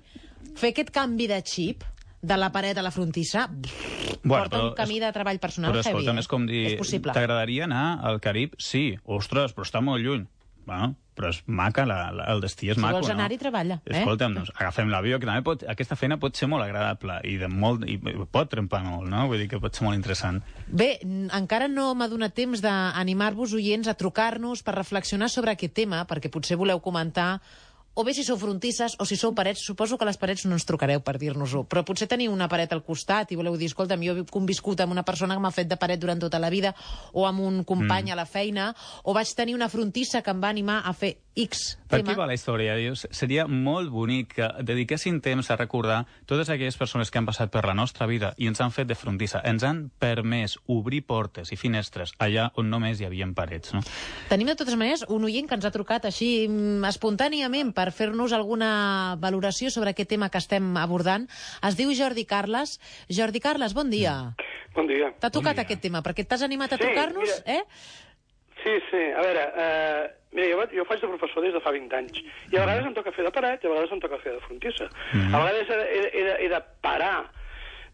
fer 0.59 0.73
aquest 0.73 0.91
canvi 0.95 1.29
de 1.31 1.39
xip 1.45 1.85
de 2.19 2.35
la 2.35 2.49
paret 2.51 2.75
a 2.77 2.81
la 2.83 2.91
frontissa 2.91 3.45
Bueno, 3.47 4.43
porta 4.43 4.57
però 4.57 4.65
un 4.67 4.73
camí 4.75 4.97
és- 4.97 5.05
de 5.05 5.11
treball 5.15 5.39
personal 5.39 5.71
Però 5.71 5.79
heavy, 5.79 5.89
escolta'm, 5.93 6.17
eh? 6.17 6.19
és 6.19 6.27
com 6.27 6.45
dir... 6.49 6.63
T'agradaria 7.13 7.63
anar 7.63 7.85
al 8.03 8.19
Carib? 8.19 8.57
Sí. 8.59 8.97
Ostres, 9.05 9.53
però 9.55 9.63
està 9.63 9.79
molt 9.81 10.03
lluny. 10.03 10.25
Bueno, 10.69 10.93
però 11.19 11.31
és 11.33 11.41
maca, 11.51 11.83
la, 11.89 11.97
la, 12.15 12.25
el 12.31 12.39
destí 12.43 12.69
és 12.71 12.77
Si 12.77 12.83
maco, 12.83 12.99
vols 12.99 13.09
no? 13.09 13.15
anar-hi, 13.17 13.37
treballa, 13.41 13.79
eh? 13.83 13.97
Escolta'm, 13.99 14.37
doncs, 14.37 14.51
agafem 14.55 14.91
l'avió, 14.91 15.17
que 15.19 15.27
també 15.27 15.43
pot, 15.43 15.65
aquesta 15.67 15.97
feina 15.99 16.19
pot 16.21 16.37
ser 16.39 16.47
molt 16.51 16.63
agradable 16.63 17.17
i, 17.27 17.35
de 17.41 17.49
molt, 17.51 17.83
i 17.89 17.97
pot 18.31 18.51
trempar 18.51 18.83
molt, 18.85 19.09
no? 19.11 19.25
Vull 19.31 19.43
dir 19.43 19.49
que 19.51 19.59
pot 19.59 19.75
ser 19.75 19.87
molt 19.87 19.99
interessant. 19.99 20.39
Bé, 20.69 20.91
encara 21.35 21.67
no 21.71 21.89
m'ha 21.97 22.07
donat 22.11 22.37
temps 22.37 22.63
d'animar-vos, 22.63 23.57
oients, 23.57 23.89
a 23.91 23.97
trucar-nos 23.99 24.63
per 24.63 24.77
reflexionar 24.77 25.31
sobre 25.33 25.57
aquest 25.57 25.75
tema, 25.81 26.05
perquè 26.07 26.31
potser 26.31 26.59
voleu 26.59 26.79
comentar 26.85 27.33
o 27.93 28.03
bé 28.03 28.13
si 28.13 28.23
sou 28.23 28.37
frontisses 28.39 28.95
o 28.99 29.05
si 29.05 29.17
sou 29.19 29.33
parets, 29.35 29.63
suposo 29.65 29.97
que 29.97 30.07
les 30.07 30.17
parets 30.17 30.45
no 30.45 30.55
ens 30.55 30.65
trucareu 30.67 31.01
per 31.03 31.17
dir-nos-ho, 31.19 31.65
però 31.69 31.83
potser 31.87 32.07
teniu 32.07 32.31
una 32.31 32.47
paret 32.51 32.71
al 32.73 32.83
costat 32.85 33.31
i 33.33 33.39
voleu 33.39 33.57
dir, 33.59 33.71
escolta'm, 33.71 34.03
jo 34.05 34.15
he 34.19 34.25
conviscut 34.29 34.81
amb 34.81 34.95
una 34.95 35.03
persona 35.03 35.35
que 35.35 35.43
m'ha 35.43 35.53
fet 35.55 35.69
de 35.69 35.79
paret 35.79 35.99
durant 35.99 36.21
tota 36.21 36.39
la 36.39 36.51
vida 36.53 36.73
o 37.13 37.25
amb 37.27 37.43
un 37.43 37.63
company 37.63 38.09
mm. 38.09 38.13
a 38.13 38.19
la 38.19 38.27
feina, 38.29 38.69
o 39.03 39.15
vaig 39.17 39.33
tenir 39.35 39.57
una 39.57 39.69
frontissa 39.69 40.21
que 40.21 40.31
em 40.31 40.41
va 40.41 40.53
animar 40.53 40.81
a 40.85 40.93
fer 40.93 41.17
X 41.45 41.77
Per 41.89 41.99
tema. 41.99 42.11
aquí 42.11 42.19
va 42.19 42.27
la 42.27 42.33
història. 42.35 42.75
Dius, 42.75 43.07
seria 43.11 43.47
molt 43.47 43.89
bonic 43.89 44.33
que 44.35 44.49
dediquessin 44.63 45.21
temps 45.21 45.49
a 45.49 45.55
recordar 45.57 46.05
totes 46.29 46.49
aquelles 46.49 46.77
persones 46.77 47.09
que 47.11 47.17
han 47.17 47.25
passat 47.25 47.49
per 47.51 47.63
la 47.65 47.73
nostra 47.73 48.05
vida 48.05 48.33
i 48.37 48.47
ens 48.47 48.61
han 48.61 48.71
fet 48.75 48.87
de 48.87 48.95
frontissa. 48.95 49.41
Ens 49.43 49.63
han 49.63 49.89
permès 49.99 50.57
obrir 50.67 51.01
portes 51.07 51.51
i 51.51 51.57
finestres 51.57 52.13
allà 52.19 52.49
on 52.59 52.69
només 52.69 52.99
hi 53.01 53.05
havia 53.07 53.27
parets. 53.35 53.73
No? 53.73 53.81
Tenim, 54.29 54.47
de 54.47 54.55
totes 54.55 54.75
maneres, 54.75 55.05
un 55.09 55.23
oient 55.23 55.47
que 55.47 55.55
ens 55.55 55.65
ha 55.65 55.71
trucat 55.71 56.05
així 56.05 56.47
mm, 56.47 56.83
espontàniament 56.89 57.73
per 57.73 57.91
fer-nos 57.91 58.33
alguna 58.33 59.15
valoració 59.19 59.69
sobre 59.71 59.91
aquest 59.91 60.09
tema 60.09 60.29
que 60.29 60.37
estem 60.41 60.75
abordant. 60.77 61.27
Es 61.65 61.75
diu 61.79 61.93
Jordi 61.95 62.25
Carles. 62.25 62.79
Jordi 63.09 63.39
Carles, 63.39 63.73
bon 63.73 63.89
dia. 63.89 64.35
Bon 64.75 64.85
dia. 64.87 65.09
T'ha 65.19 65.31
tocat 65.33 65.55
dia. 65.57 65.63
aquest 65.65 65.81
tema, 65.81 66.03
perquè 66.05 66.25
t'has 66.27 66.43
animat 66.45 66.73
a 66.73 66.77
Sí, 66.77 66.83
trucar-nos, 66.85 67.41
eh? 67.45 67.63
Sí, 68.63 68.75
sí, 68.89 69.01
a 69.15 69.21
veure, 69.23 69.43
eh, 69.55 70.09
mira, 70.35 70.47
jo, 70.51 70.63
jo 70.75 70.85
faig 70.85 71.01
de 71.01 71.07
professor 71.07 71.43
des 71.45 71.53
de 71.55 71.61
fa 71.63 71.71
20 71.71 71.95
anys, 71.95 72.21
i 72.51 72.57
a 72.57 72.65
vegades 72.65 72.85
em 72.85 72.95
toca 72.97 73.13
fer 73.15 73.25
de 73.25 73.31
paret, 73.31 73.63
i 73.63 73.67
a 73.67 73.71
vegades 73.71 73.91
em 73.95 74.01
toca 74.03 74.19
fer 74.23 74.33
de 74.35 74.41
frontissa. 74.45 74.89
Mhm. 75.13 75.35
A 75.35 75.43
vegades 75.45 75.69
he, 75.69 75.79
he, 75.79 76.01
he, 76.13 76.23
de, 76.27 76.35
he 76.45 76.49
de 76.51 76.61
parar 76.83 77.29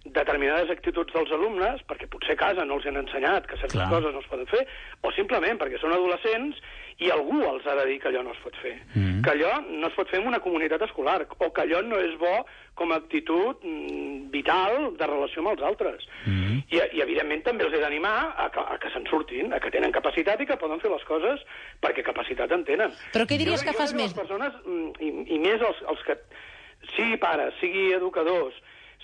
determinades 0.05 0.69
actituds 0.69 1.13
dels 1.13 1.31
alumnes, 1.33 1.81
perquè 1.89 2.07
potser 2.11 2.35
a 2.37 2.41
casa 2.45 2.65
no 2.65 2.77
els 2.77 2.85
han 2.85 2.97
ensenyat 3.01 3.47
que 3.49 3.57
certes 3.57 3.73
Clar. 3.79 3.89
coses 3.89 4.13
no 4.13 4.21
es 4.21 4.27
poden 4.29 4.47
fer, 4.47 4.65
o 5.01 5.11
simplement 5.17 5.57
perquè 5.59 5.79
són 5.81 5.93
adolescents 5.95 6.59
i 7.03 7.09
algú 7.11 7.41
els 7.43 7.65
ha 7.67 7.73
de 7.75 7.85
dir 7.89 7.97
que 7.99 8.07
allò 8.07 8.21
no 8.23 8.31
es 8.31 8.39
pot 8.43 8.55
fer. 8.61 8.75
Mhm. 8.93 9.23
Que 9.25 9.31
allò 9.33 9.55
no 9.67 9.87
es 9.87 9.93
pot 9.97 10.07
fer 10.09 10.21
en 10.21 10.27
una 10.29 10.39
comunitat 10.39 10.81
escolar, 10.85 11.25
o 11.37 11.51
que 11.51 11.61
allò 11.65 11.81
no 11.83 11.97
és 11.99 12.13
bo 12.21 12.45
com 12.75 12.91
a 12.91 12.95
actitud 13.01 13.57
mm, 13.63 14.29
vital 14.31 14.95
de 14.95 15.07
relació 15.07 15.41
amb 15.41 15.51
els 15.55 15.61
altres. 15.63 16.05
Mhm. 16.25 16.63
I, 16.71 16.77
I, 16.97 17.01
evidentment, 17.01 17.43
també 17.43 17.65
els 17.65 17.73
he 17.73 17.81
d'animar 17.81 18.33
a 18.37 18.49
que, 18.51 18.59
a 18.59 18.77
que 18.79 18.89
se'n 18.93 19.05
surtin, 19.09 19.51
a 19.53 19.59
que 19.59 19.71
tenen 19.71 19.91
capacitat 19.91 20.39
i 20.41 20.45
que 20.45 20.57
poden 20.57 20.79
fer 20.79 20.91
les 20.91 21.03
coses 21.03 21.41
perquè 21.81 22.03
capacitat 22.03 22.51
en 22.51 22.63
tenen. 22.63 22.91
Però 23.11 23.25
què 23.25 23.37
diries 23.37 23.59
Jo- 23.59 23.65
que 23.65 23.73
jo 23.73 23.77
fas 23.83 23.93
més? 23.93 24.13
Les 24.13 24.19
persones, 24.21 24.53
mm, 24.65 24.91
i, 25.01 25.35
i 25.35 25.39
més 25.39 25.59
els, 25.61 25.81
els 25.89 26.01
que, 26.07 26.15
sigui 26.95 27.17
pares, 27.17 27.53
sigui 27.59 27.91
educadors, 27.93 28.53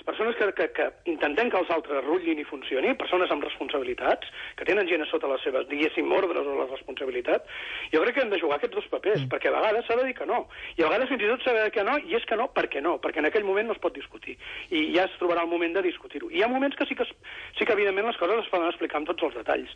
persones 0.08 0.36
que, 0.36 0.50
que, 0.58 0.68
que 0.76 0.88
intentem 1.12 1.52
que 1.52 1.60
els 1.60 1.72
altres 1.74 2.04
rutllin 2.06 2.42
i 2.42 2.48
funcionin, 2.48 2.98
persones 3.00 3.32
amb 3.34 3.46
responsabilitats, 3.46 4.30
que 4.60 4.68
tenen 4.68 4.90
gent 4.90 5.06
a 5.06 5.10
sota 5.10 5.30
les 5.32 5.44
seves, 5.46 5.68
diguéssim, 5.72 6.12
ordres 6.18 6.48
o 6.48 6.58
la 6.58 6.68
responsabilitat, 6.70 7.48
jo 7.94 8.04
crec 8.04 8.18
que 8.18 8.26
hem 8.26 8.34
de 8.34 8.42
jugar 8.42 8.60
aquests 8.60 8.78
dos 8.78 8.90
papers, 8.94 9.24
mm. 9.24 9.32
perquè 9.34 9.52
a 9.52 9.56
vegades 9.58 9.88
s'ha 9.88 10.00
de 10.00 10.08
dir 10.10 10.16
que 10.18 10.30
no, 10.30 10.44
i 10.78 10.84
a 10.84 10.90
vegades 10.90 11.12
fins 11.12 11.26
i 11.26 11.32
tot 11.32 11.46
s'ha 11.46 11.56
de 11.58 11.66
dir 11.68 11.76
que 11.78 11.88
no, 11.88 11.98
i 12.02 12.18
és 12.20 12.28
que 12.30 12.40
no, 12.40 12.50
perquè 12.56 12.84
no, 12.84 12.98
perquè 13.04 13.24
en 13.24 13.30
aquell 13.32 13.48
moment 13.48 13.72
no 13.72 13.78
es 13.78 13.84
pot 13.84 13.96
discutir, 13.96 14.38
i 14.70 14.88
ja 14.96 15.08
es 15.08 15.18
trobarà 15.22 15.46
el 15.46 15.52
moment 15.52 15.78
de 15.78 15.86
discutir-ho. 15.88 16.32
I 16.32 16.42
hi 16.42 16.46
ha 16.46 16.52
moments 16.52 16.76
que 16.76 16.88
sí 16.90 16.98
que, 16.98 17.06
es, 17.06 17.14
sí 17.58 17.66
que 17.66 17.78
evidentment 17.78 18.10
les 18.10 18.18
coses 18.18 18.42
es 18.42 18.52
poden 18.52 18.72
explicar 18.72 19.02
amb 19.02 19.10
tots 19.12 19.30
els 19.30 19.38
detalls. 19.38 19.74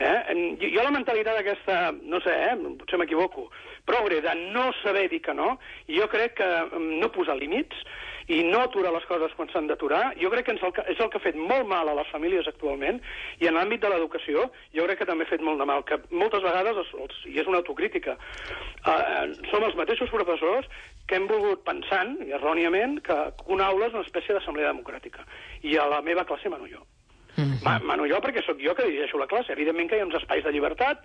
Eh? 0.00 0.16
Jo, 0.58 0.70
jo 0.74 0.84
la 0.86 0.94
mentalitat 0.94 1.38
aquesta, 1.38 1.80
no 2.02 2.18
sé, 2.24 2.34
eh, 2.48 2.56
potser 2.80 2.98
m'equivoco, 2.98 3.50
progre 3.86 4.20
de 4.24 4.34
no 4.54 4.70
saber 4.82 5.08
dir 5.12 5.22
que 5.22 5.34
no, 5.36 5.58
jo 5.88 6.08
crec 6.10 6.38
que 6.40 6.48
mm, 6.48 6.98
no 7.02 7.12
posar 7.14 7.38
límits, 7.38 7.86
i 8.30 8.44
no 8.46 8.60
aturar 8.62 8.92
les 8.94 9.04
coses 9.08 9.32
quan 9.34 9.48
s'han 9.50 9.66
d'aturar, 9.66 10.12
jo 10.20 10.30
crec 10.30 10.44
que 10.46 10.52
ens 10.54 10.62
el, 10.62 10.72
que- 10.76 10.84
és 10.92 11.00
el 11.02 11.08
que 11.10 11.18
ha 11.18 11.24
fet 11.24 11.34
molt 11.36 11.66
mal 11.66 11.88
a 11.90 11.94
les 11.98 12.06
famílies 12.12 12.46
actualment, 12.46 13.00
i 13.42 13.48
en 13.50 13.56
l'àmbit 13.58 13.82
de 13.82 13.88
l'educació 13.90 14.44
jo 14.76 14.84
crec 14.86 15.00
que 15.02 15.08
també 15.08 15.24
ha 15.26 15.30
fet 15.32 15.42
molt 15.42 15.58
de 15.58 15.66
mal, 15.66 15.82
que 15.84 15.98
moltes 16.14 16.42
vegades, 16.46 16.76
els, 16.84 16.92
els, 16.94 17.18
i 17.26 17.40
és 17.42 17.46
una 17.50 17.58
autocrítica, 17.58 18.14
eh, 18.86 19.34
som 19.50 19.64
els 19.66 19.74
mateixos 19.78 20.10
professors 20.14 20.68
que 21.08 21.16
hem 21.18 21.26
volgut 21.26 21.64
pensant, 21.66 22.16
i 22.26 22.30
erròniament, 22.36 23.00
que 23.02 23.16
una 23.50 23.66
aula 23.72 23.88
és 23.90 23.96
una 23.98 24.06
espècie 24.06 24.34
d'assemblea 24.36 24.70
democràtica, 24.70 25.24
i 25.66 25.76
a 25.76 25.88
la 25.90 26.00
meva 26.06 26.24
classe 26.24 26.48
mano 26.48 26.68
jo. 26.70 26.84
Ma, 27.64 27.78
mano 27.78 28.04
jo 28.10 28.18
perquè 28.20 28.42
sóc 28.44 28.58
jo 28.60 28.74
que 28.74 28.84
dirigeixo 28.84 29.16
la 29.18 29.26
classe. 29.30 29.52
Evidentment 29.54 29.88
que 29.88 29.96
hi 29.96 30.00
ha 30.02 30.06
uns 30.06 30.16
espais 30.18 30.42
de 30.44 30.50
llibertat 30.52 31.00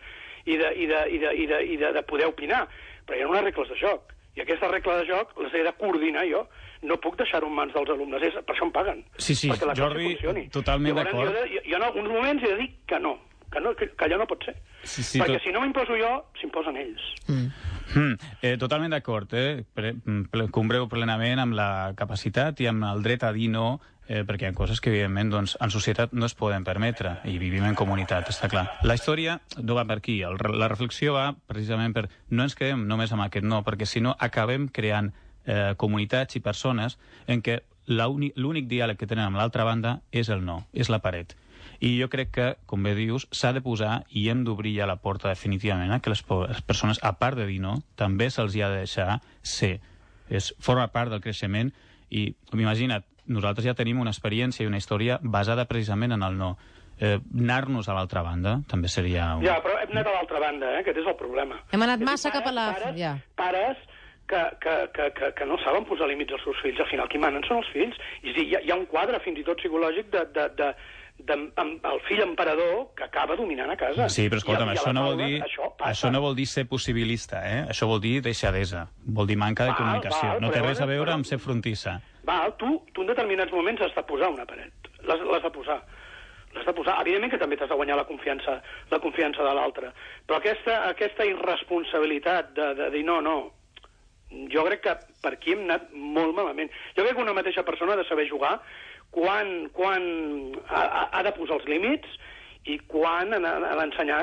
i 0.46 0.58
de, 0.58 0.72
i 0.76 0.88
de, 0.90 1.02
i 1.16 1.18
de, 1.22 1.32
i 1.38 1.46
de, 1.48 1.60
i 1.74 1.78
de, 1.80 1.92
de 1.96 2.02
poder 2.04 2.26
opinar, 2.28 2.66
però 3.06 3.16
hi 3.18 3.22
ha 3.24 3.30
unes 3.30 3.46
regles 3.46 3.70
de 3.72 3.78
joc. 3.80 4.12
I 4.36 4.42
aquestes 4.44 4.72
regles 4.72 5.02
de 5.02 5.08
joc 5.14 5.32
les 5.40 5.54
he 5.54 5.64
de 5.64 5.72
coordinar 5.80 6.26
jo. 6.30 6.48
No 6.84 6.98
puc 7.02 7.16
deixar-ho 7.18 7.48
en 7.48 7.56
mans 7.56 7.74
dels 7.74 7.90
alumnes, 7.90 8.22
és, 8.22 8.34
per 8.46 8.54
això 8.56 8.66
em 8.68 8.72
paguen. 8.76 9.00
Sí, 9.18 9.34
sí, 9.34 9.50
perquè 9.50 9.66
la 9.66 9.76
Jordi, 9.78 10.10
funcioni. 10.12 10.50
totalment 10.54 10.96
d'acord. 11.00 11.32
Jo, 11.32 11.46
jo, 11.54 11.62
jo 11.70 11.78
en 11.80 11.84
alguns 11.88 12.10
moments 12.12 12.44
he 12.44 12.52
de 12.52 12.58
dir 12.60 12.68
que 12.86 13.00
no, 13.00 13.16
que, 13.52 13.62
no, 13.64 13.74
que, 13.76 13.88
que 13.96 14.06
allò 14.06 14.18
no 14.20 14.28
pot 14.28 14.44
ser. 14.46 14.56
Sí, 14.84 15.02
sí, 15.02 15.20
perquè 15.22 15.40
tot- 15.40 15.48
si 15.48 15.54
no 15.56 15.62
m'imposo 15.64 15.96
jo, 15.98 16.12
s'imposen 16.42 16.78
ells. 16.78 17.02
Mm, 17.96 18.14
eh, 18.42 18.58
totalment 18.62 18.92
d'acord, 18.94 19.34
eh? 19.34 19.64
Pre 19.74 19.94
ple 20.30 20.50
combreu 20.54 20.88
plenament 20.92 21.40
amb 21.40 21.54
la 21.58 21.94
capacitat 21.98 22.60
i 22.62 22.68
amb 22.68 22.84
el 22.92 23.02
dret 23.06 23.24
a 23.24 23.32
dir 23.34 23.50
no, 23.50 23.80
eh, 24.08 24.24
perquè 24.28 24.48
hi 24.48 24.52
ha 24.52 24.58
coses 24.58 24.82
que, 24.82 24.92
evidentment, 24.94 25.32
doncs, 25.34 25.56
en 25.62 25.74
societat 25.74 26.14
no 26.14 26.28
es 26.28 26.36
poden 26.38 26.66
permetre, 26.68 27.18
i 27.26 27.38
vivim 27.42 27.66
en 27.66 27.78
comunitat, 27.78 28.30
està 28.32 28.50
clar. 28.52 28.66
La 28.84 28.98
història 28.98 29.40
no 29.62 29.78
va 29.78 29.86
per 29.90 30.00
aquí, 30.00 30.20
el, 30.28 30.38
la 30.38 30.70
reflexió 30.72 31.16
va 31.18 31.32
precisament 31.48 31.96
per... 31.96 32.08
No 32.30 32.46
ens 32.46 32.58
quedem 32.58 32.86
només 32.90 33.14
amb 33.14 33.26
aquest 33.26 33.46
no, 33.46 33.64
perquè 33.66 33.88
si 33.90 34.04
no 34.04 34.16
acabem 34.20 34.68
creant 34.70 35.14
eh, 35.46 35.74
comunitats 35.78 36.38
i 36.38 36.44
persones 36.44 37.00
en 37.28 37.42
què 37.46 37.62
l'únic 37.86 38.70
diàleg 38.70 38.98
que 38.98 39.08
tenen 39.10 39.28
amb 39.30 39.38
l'altra 39.38 39.66
banda 39.66 40.00
és 40.12 40.30
el 40.34 40.46
no, 40.46 40.64
és 40.74 40.90
la 40.90 41.02
paret. 41.04 41.36
I 41.84 41.92
jo 42.00 42.08
crec 42.10 42.32
que, 42.34 42.46
com 42.66 42.86
bé 42.86 42.96
dius, 42.96 43.28
s'ha 43.36 43.52
de 43.54 43.62
posar 43.62 44.06
i 44.10 44.28
hem 44.32 44.46
d'obrir 44.46 44.76
ja 44.78 44.88
la 44.90 44.98
porta 45.02 45.30
definitivament 45.30 45.92
a 45.92 46.00
que 46.00 46.14
les, 46.14 46.24
les 46.50 46.62
persones, 46.66 47.02
a 47.04 47.14
part 47.20 47.38
de 47.38 47.46
dir 47.50 47.60
no, 47.62 47.80
també 48.00 48.30
se'ls 48.32 48.56
ha 48.62 48.72
de 48.72 48.86
deixar 48.86 49.20
ser. 49.44 49.80
És, 50.30 50.54
forma 50.60 50.88
part 50.94 51.12
del 51.12 51.22
creixement 51.22 51.70
i, 52.10 52.32
imagina't, 52.54 53.06
nosaltres 53.28 53.66
ja 53.66 53.74
tenim 53.78 54.00
una 54.00 54.12
experiència 54.14 54.64
i 54.64 54.68
una 54.70 54.78
història 54.82 55.20
basada 55.22 55.66
precisament 55.66 56.14
en 56.18 56.24
el 56.24 56.38
no. 56.38 56.56
Eh, 57.00 57.18
Anar-nos 57.36 57.90
a 57.90 57.94
l'altra 57.98 58.22
banda 58.24 58.60
també 58.72 58.88
seria... 58.88 59.34
Un... 59.36 59.44
Ja, 59.44 59.58
però 59.64 59.76
hem 59.82 59.92
anat 59.92 60.08
a 60.08 60.14
l'altra 60.16 60.40
banda, 60.40 60.70
eh? 60.78 60.80
aquest 60.86 61.02
és 61.02 61.08
el 61.12 61.18
problema. 61.20 61.58
Hem 61.76 61.84
anat 61.84 62.00
dir, 62.00 62.08
massa 62.08 62.32
cap 62.32 62.48
a 62.48 62.54
la- 62.56 62.70
Pares, 62.78 62.96
ja. 63.00 63.16
pares 63.36 63.78
que, 64.28 64.40
que, 64.64 64.76
que, 64.96 65.10
que, 65.18 65.32
que 65.38 65.46
no 65.46 65.58
saben 65.64 65.84
posar 65.86 66.08
límits 66.08 66.34
als 66.34 66.46
seus 66.48 66.62
fills. 66.64 66.80
Al 66.80 66.88
final, 66.90 67.10
qui 67.12 67.20
manen 67.20 67.44
són 67.50 67.60
els 67.60 67.72
fills. 67.74 68.00
I 68.24 68.32
és 68.32 68.38
dir, 68.40 68.46
hi 68.48 68.56
ha, 68.56 68.62
hi 68.64 68.72
ha 68.72 68.78
un 68.80 68.88
quadre 68.90 69.20
fins 69.26 69.42
i 69.42 69.44
tot 69.46 69.60
psicològic 69.60 70.08
de, 70.16 70.24
de, 70.38 70.48
de, 70.62 70.70
amb 71.26 71.86
el 71.90 72.00
fill 72.08 72.22
emperador 72.22 72.90
que 72.96 73.04
acaba 73.06 73.36
dominant 73.36 73.72
a 73.72 73.78
casa. 73.80 74.10
Sí, 74.10 74.28
però 74.30 74.38
escolta'm, 74.44 74.70
I 74.70 74.76
això 74.78 74.92
no, 74.94 75.06
vol 75.08 75.18
dir, 75.18 75.42
Això, 75.42 75.72
passa. 75.78 75.92
això 75.92 76.12
no 76.12 76.22
vol 76.22 76.36
dir 76.36 76.46
ser 76.46 76.68
possibilista, 76.68 77.40
eh? 77.50 77.64
Això 77.72 77.88
vol 77.88 78.02
dir 78.02 78.22
deixadesa, 78.22 78.88
vol 79.06 79.26
dir 79.28 79.38
manca 79.38 79.64
de 79.64 79.72
Val, 79.72 79.78
comunicació. 79.80 80.30
val, 80.30 80.42
no 80.42 80.52
té 80.52 80.62
res 80.62 80.82
a 80.82 80.86
veure 80.86 81.10
però- 81.10 81.16
amb 81.16 81.26
ser 81.26 81.40
frontissa. 81.40 82.00
Val, 82.24 82.56
tu, 82.58 82.84
tu 82.94 83.02
en 83.02 83.08
determinats 83.08 83.52
moments 83.52 83.82
has 83.82 83.96
de 83.96 84.04
posar 84.04 84.30
una 84.30 84.46
paret. 84.46 84.74
L'has 85.06 85.44
de 85.44 85.52
posar. 85.52 85.82
L'has 86.54 86.66
de 86.66 86.74
posar. 86.74 87.00
Evidentment 87.02 87.32
que 87.32 87.38
també 87.38 87.58
t'has 87.58 87.70
de 87.70 87.76
guanyar 87.76 87.98
la 87.98 88.06
confiança, 88.06 88.62
la 88.92 89.00
confiança 89.00 89.44
de 89.44 89.54
l'altre. 89.54 89.92
Però 90.26 90.38
aquesta, 90.38 90.90
aquesta 90.90 91.26
irresponsabilitat 91.26 92.54
de, 92.56 92.74
de 92.76 92.90
dir 92.92 93.04
no, 93.06 93.20
no, 93.22 93.52
jo 94.52 94.64
crec 94.66 94.82
que 94.82 94.94
per 95.22 95.34
aquí 95.36 95.54
hem 95.54 95.66
anat 95.66 95.92
molt 95.94 96.36
malament. 96.36 96.70
Jo 96.98 97.04
crec 97.04 97.16
que 97.16 97.22
una 97.22 97.34
mateixa 97.34 97.64
persona 97.64 97.94
ha 97.94 97.98
de 97.98 98.08
saber 98.08 98.28
jugar 98.30 98.60
quan, 99.16 99.70
quan 99.76 100.04
ha, 100.68 100.82
ha- 100.84 101.10
de 101.24 101.32
posar 101.38 101.58
els 101.62 101.68
límits 101.72 102.20
i 102.68 102.78
quan 102.92 103.32
ha, 103.34 103.40
ha 103.72 103.76
d'ensenyar 103.80 104.22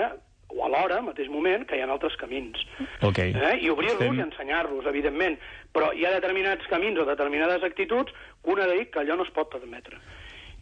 o 0.53 0.67
alhora, 0.67 0.99
al 1.01 1.07
mateix 1.07 1.31
moment, 1.33 1.63
que 1.65 1.79
hi 1.79 1.81
ha 1.81 1.87
altres 1.89 2.13
camins. 2.21 2.61
Ok. 3.09 3.19
Eh? 3.25 3.55
I 3.65 3.71
obrir-los 3.73 4.03
Estem- 4.03 4.19
i 4.19 4.25
ensenyar-los, 4.27 4.85
evidentment. 4.91 5.39
Però 5.73 5.95
hi 5.97 6.05
ha 6.05 6.11
determinats 6.13 6.67
camins 6.69 6.99
o 7.01 7.07
determinades 7.09 7.65
actituds 7.65 8.13
que 8.45 8.53
un 8.53 8.61
ha 8.61 8.67
de 8.69 8.77
dir 8.77 8.91
que 8.93 9.01
allò 9.01 9.17
no 9.17 9.25
es 9.25 9.33
pot 9.33 9.49
permetre. 9.49 9.97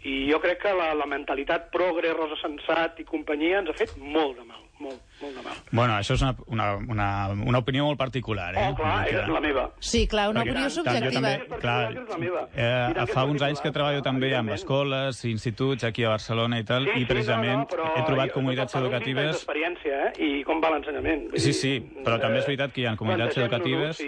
I 0.05 0.31
jo 0.31 0.41
crec 0.41 0.63
que 0.63 0.73
la, 0.73 0.95
la 0.97 1.07
mentalitat 1.07 1.71
progre, 1.71 2.15
Rosa 2.17 2.37
Sensat 2.41 3.01
i 3.01 3.05
companyia 3.05 3.59
ens 3.61 3.69
ha 3.69 3.75
fet 3.77 3.91
molt 4.01 4.39
de 4.39 4.45
mal, 4.49 4.63
molt, 4.81 4.97
molt 5.21 5.35
de 5.37 5.43
mal. 5.45 5.59
Bueno, 5.77 5.93
això 5.99 6.15
és 6.17 6.23
una, 6.25 6.31
una, 6.49 6.69
una, 6.89 7.09
una 7.53 7.59
opinió 7.61 7.85
molt 7.85 7.99
particular, 8.01 8.55
eh? 8.57 8.69
Oh, 8.71 8.77
clar, 8.79 9.05
Que- 9.05 9.19
és 9.21 9.29
la 9.29 9.41
meva. 9.45 9.67
Sí, 9.79 10.07
clar, 10.09 10.31
una 10.33 10.41
Perquè 10.41 10.55
opinió 10.55 10.69
tant- 10.69 10.73
jo 10.73 10.81
subjectiva. 10.81 11.35
també, 11.37 11.61
clar, 11.61 11.93
és 11.93 12.09
la 12.09 12.19
meva. 12.23 12.47
eh, 12.55 13.07
fa 13.13 13.25
uns 13.29 13.43
anys 13.43 13.61
que 13.61 13.71
treballo 13.77 14.01
també 14.01 14.35
amb 14.35 14.51
escoles, 14.57 15.21
instituts 15.29 15.85
aquí 15.85 16.03
a 16.05 16.15
Barcelona 16.15 16.59
i 16.61 16.65
tal, 16.65 16.89
i 16.97 17.05
precisament 17.05 17.69
però 17.69 17.93
he 17.95 18.03
trobat 18.09 18.33
comunitats 18.33 18.75
educatives... 18.81 19.35
d'experiència, 19.37 20.01
eh? 20.07 20.13
I 20.41 20.45
com 20.49 20.63
va 20.65 20.71
l'ensenyament. 20.71 21.29
Vull 21.35 21.41
Sí, 21.45 21.53
dir, 21.53 21.55
sí, 21.61 22.03
però 22.05 22.17
també 22.19 22.39
és 22.41 22.47
veritat 22.49 22.73
que 22.73 22.81
hi 22.81 22.87
ha 22.87 22.97
comunitats 22.97 23.37
educatives- 23.37 24.01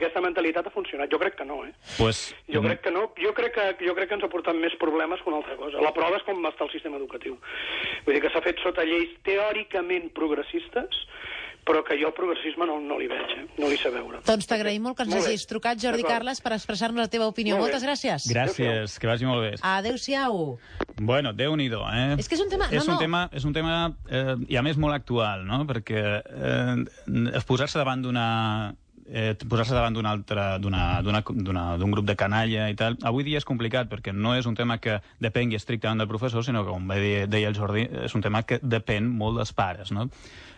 aquesta 0.00 0.22
mentalitat 0.24 0.66
ha 0.66 0.74
funcionat, 0.74 1.10
jo 1.12 1.20
crec 1.22 1.36
que 1.38 1.46
no, 1.46 1.60
eh? 1.68 1.72
Pues, 1.98 2.34
Jo 2.50 2.62
crec 2.64 2.80
que 2.82 2.90
no, 2.94 3.06
jo 3.20 3.34
crec 3.36 3.54
que, 3.54 3.68
jo 3.86 3.94
crec 3.94 4.08
que 4.10 4.16
ens 4.18 4.24
ha 4.26 4.32
portat 4.32 4.56
més 4.58 4.74
problemes 4.80 5.20
que 5.22 5.30
una 5.30 5.38
altra 5.44 5.56
cosa. 5.60 5.80
La 5.84 5.92
prova 5.94 6.16
és 6.18 6.24
com 6.26 6.40
està 6.48 6.66
el 6.66 6.72
sistema 6.74 6.98
educatiu. 6.98 7.36
Vull 8.06 8.16
dir 8.16 8.24
que 8.24 8.32
s'ha 8.32 8.42
fet 8.42 8.58
sota 8.64 8.82
lleis 8.88 9.12
teòricament 9.26 10.10
progressistes, 10.16 11.04
però 11.60 11.82
que 11.84 11.96
jo 12.00 12.08
el 12.08 12.14
progressisme 12.16 12.64
no, 12.66 12.78
no 12.80 12.96
li 12.98 13.06
veig, 13.10 13.32
eh? 13.36 13.44
no 13.60 13.68
li 13.68 13.76
sé 13.78 13.90
veure. 13.92 14.22
Doncs 14.26 14.48
t'agraïm 14.48 14.82
molt 14.82 14.96
que 14.96 15.04
ens 15.04 15.12
Molt 15.12 15.26
bé. 15.26 15.34
hagis 15.34 15.44
trucat, 15.46 15.78
Jordi. 15.78 16.02
Carles, 16.08 16.40
per 16.42 16.54
expressar-nos 16.56 17.04
la 17.04 17.10
teva 17.12 17.28
opinió. 17.30 17.54
Molt 17.58 17.68
bé. 17.68 17.74
Moltes 17.76 17.84
gràcies. 17.86 18.26
Gràcies, 18.32 18.96
que 18.98 19.10
vagi 19.10 19.28
molt 19.28 19.44
bé. 19.44 19.52
Adéu-siau. 19.60 20.56
Bueno, 20.96 21.34
déu 21.36 21.54
nhi 21.60 21.68
eh? 21.68 22.16
És 22.18 22.28
que 22.28 22.34
és 22.34 22.40
un 22.40 22.48
tema- 22.48 22.66
És 22.72 22.86
no, 22.86 22.94
un 22.94 22.96
no. 22.96 22.98
tema, 22.98 23.28
és 23.32 23.44
un 23.44 23.52
tema 23.52 23.94
eh, 24.08 24.36
i 24.48 24.56
a 24.56 24.62
més 24.62 24.76
molt 24.76 24.94
actual, 24.94 25.44
no? 25.46 25.64
Perquè 25.68 26.22
eh, 26.24 27.40
posar-se 27.46 27.78
davant 27.78 28.02
d'una 28.02 28.74
eh, 29.10 29.34
posar-se 29.48 29.74
davant 29.74 29.94
d'un 29.94 30.06
altre 30.06 30.44
d'un 30.62 31.90
grup 31.90 32.06
de 32.06 32.16
canalla 32.16 32.68
i 32.70 32.76
tal, 32.78 32.96
avui 33.02 33.26
dia 33.26 33.40
és 33.40 33.48
complicat 33.48 33.90
perquè 33.90 34.14
no 34.14 34.36
és 34.38 34.46
un 34.46 34.54
tema 34.58 34.78
que 34.78 35.00
depengui 35.20 35.58
estrictament 35.58 36.00
del 36.00 36.10
professor, 36.10 36.44
sinó 36.46 36.64
que, 36.64 36.70
com 36.70 36.86
bé 36.88 37.26
deia 37.30 37.50
el 37.50 37.58
Jordi, 37.58 37.88
és 38.06 38.14
un 38.14 38.22
tema 38.24 38.42
que 38.42 38.60
depèn 38.62 39.10
molt 39.10 39.40
dels 39.40 39.52
pares, 39.56 39.92
no? 39.92 40.08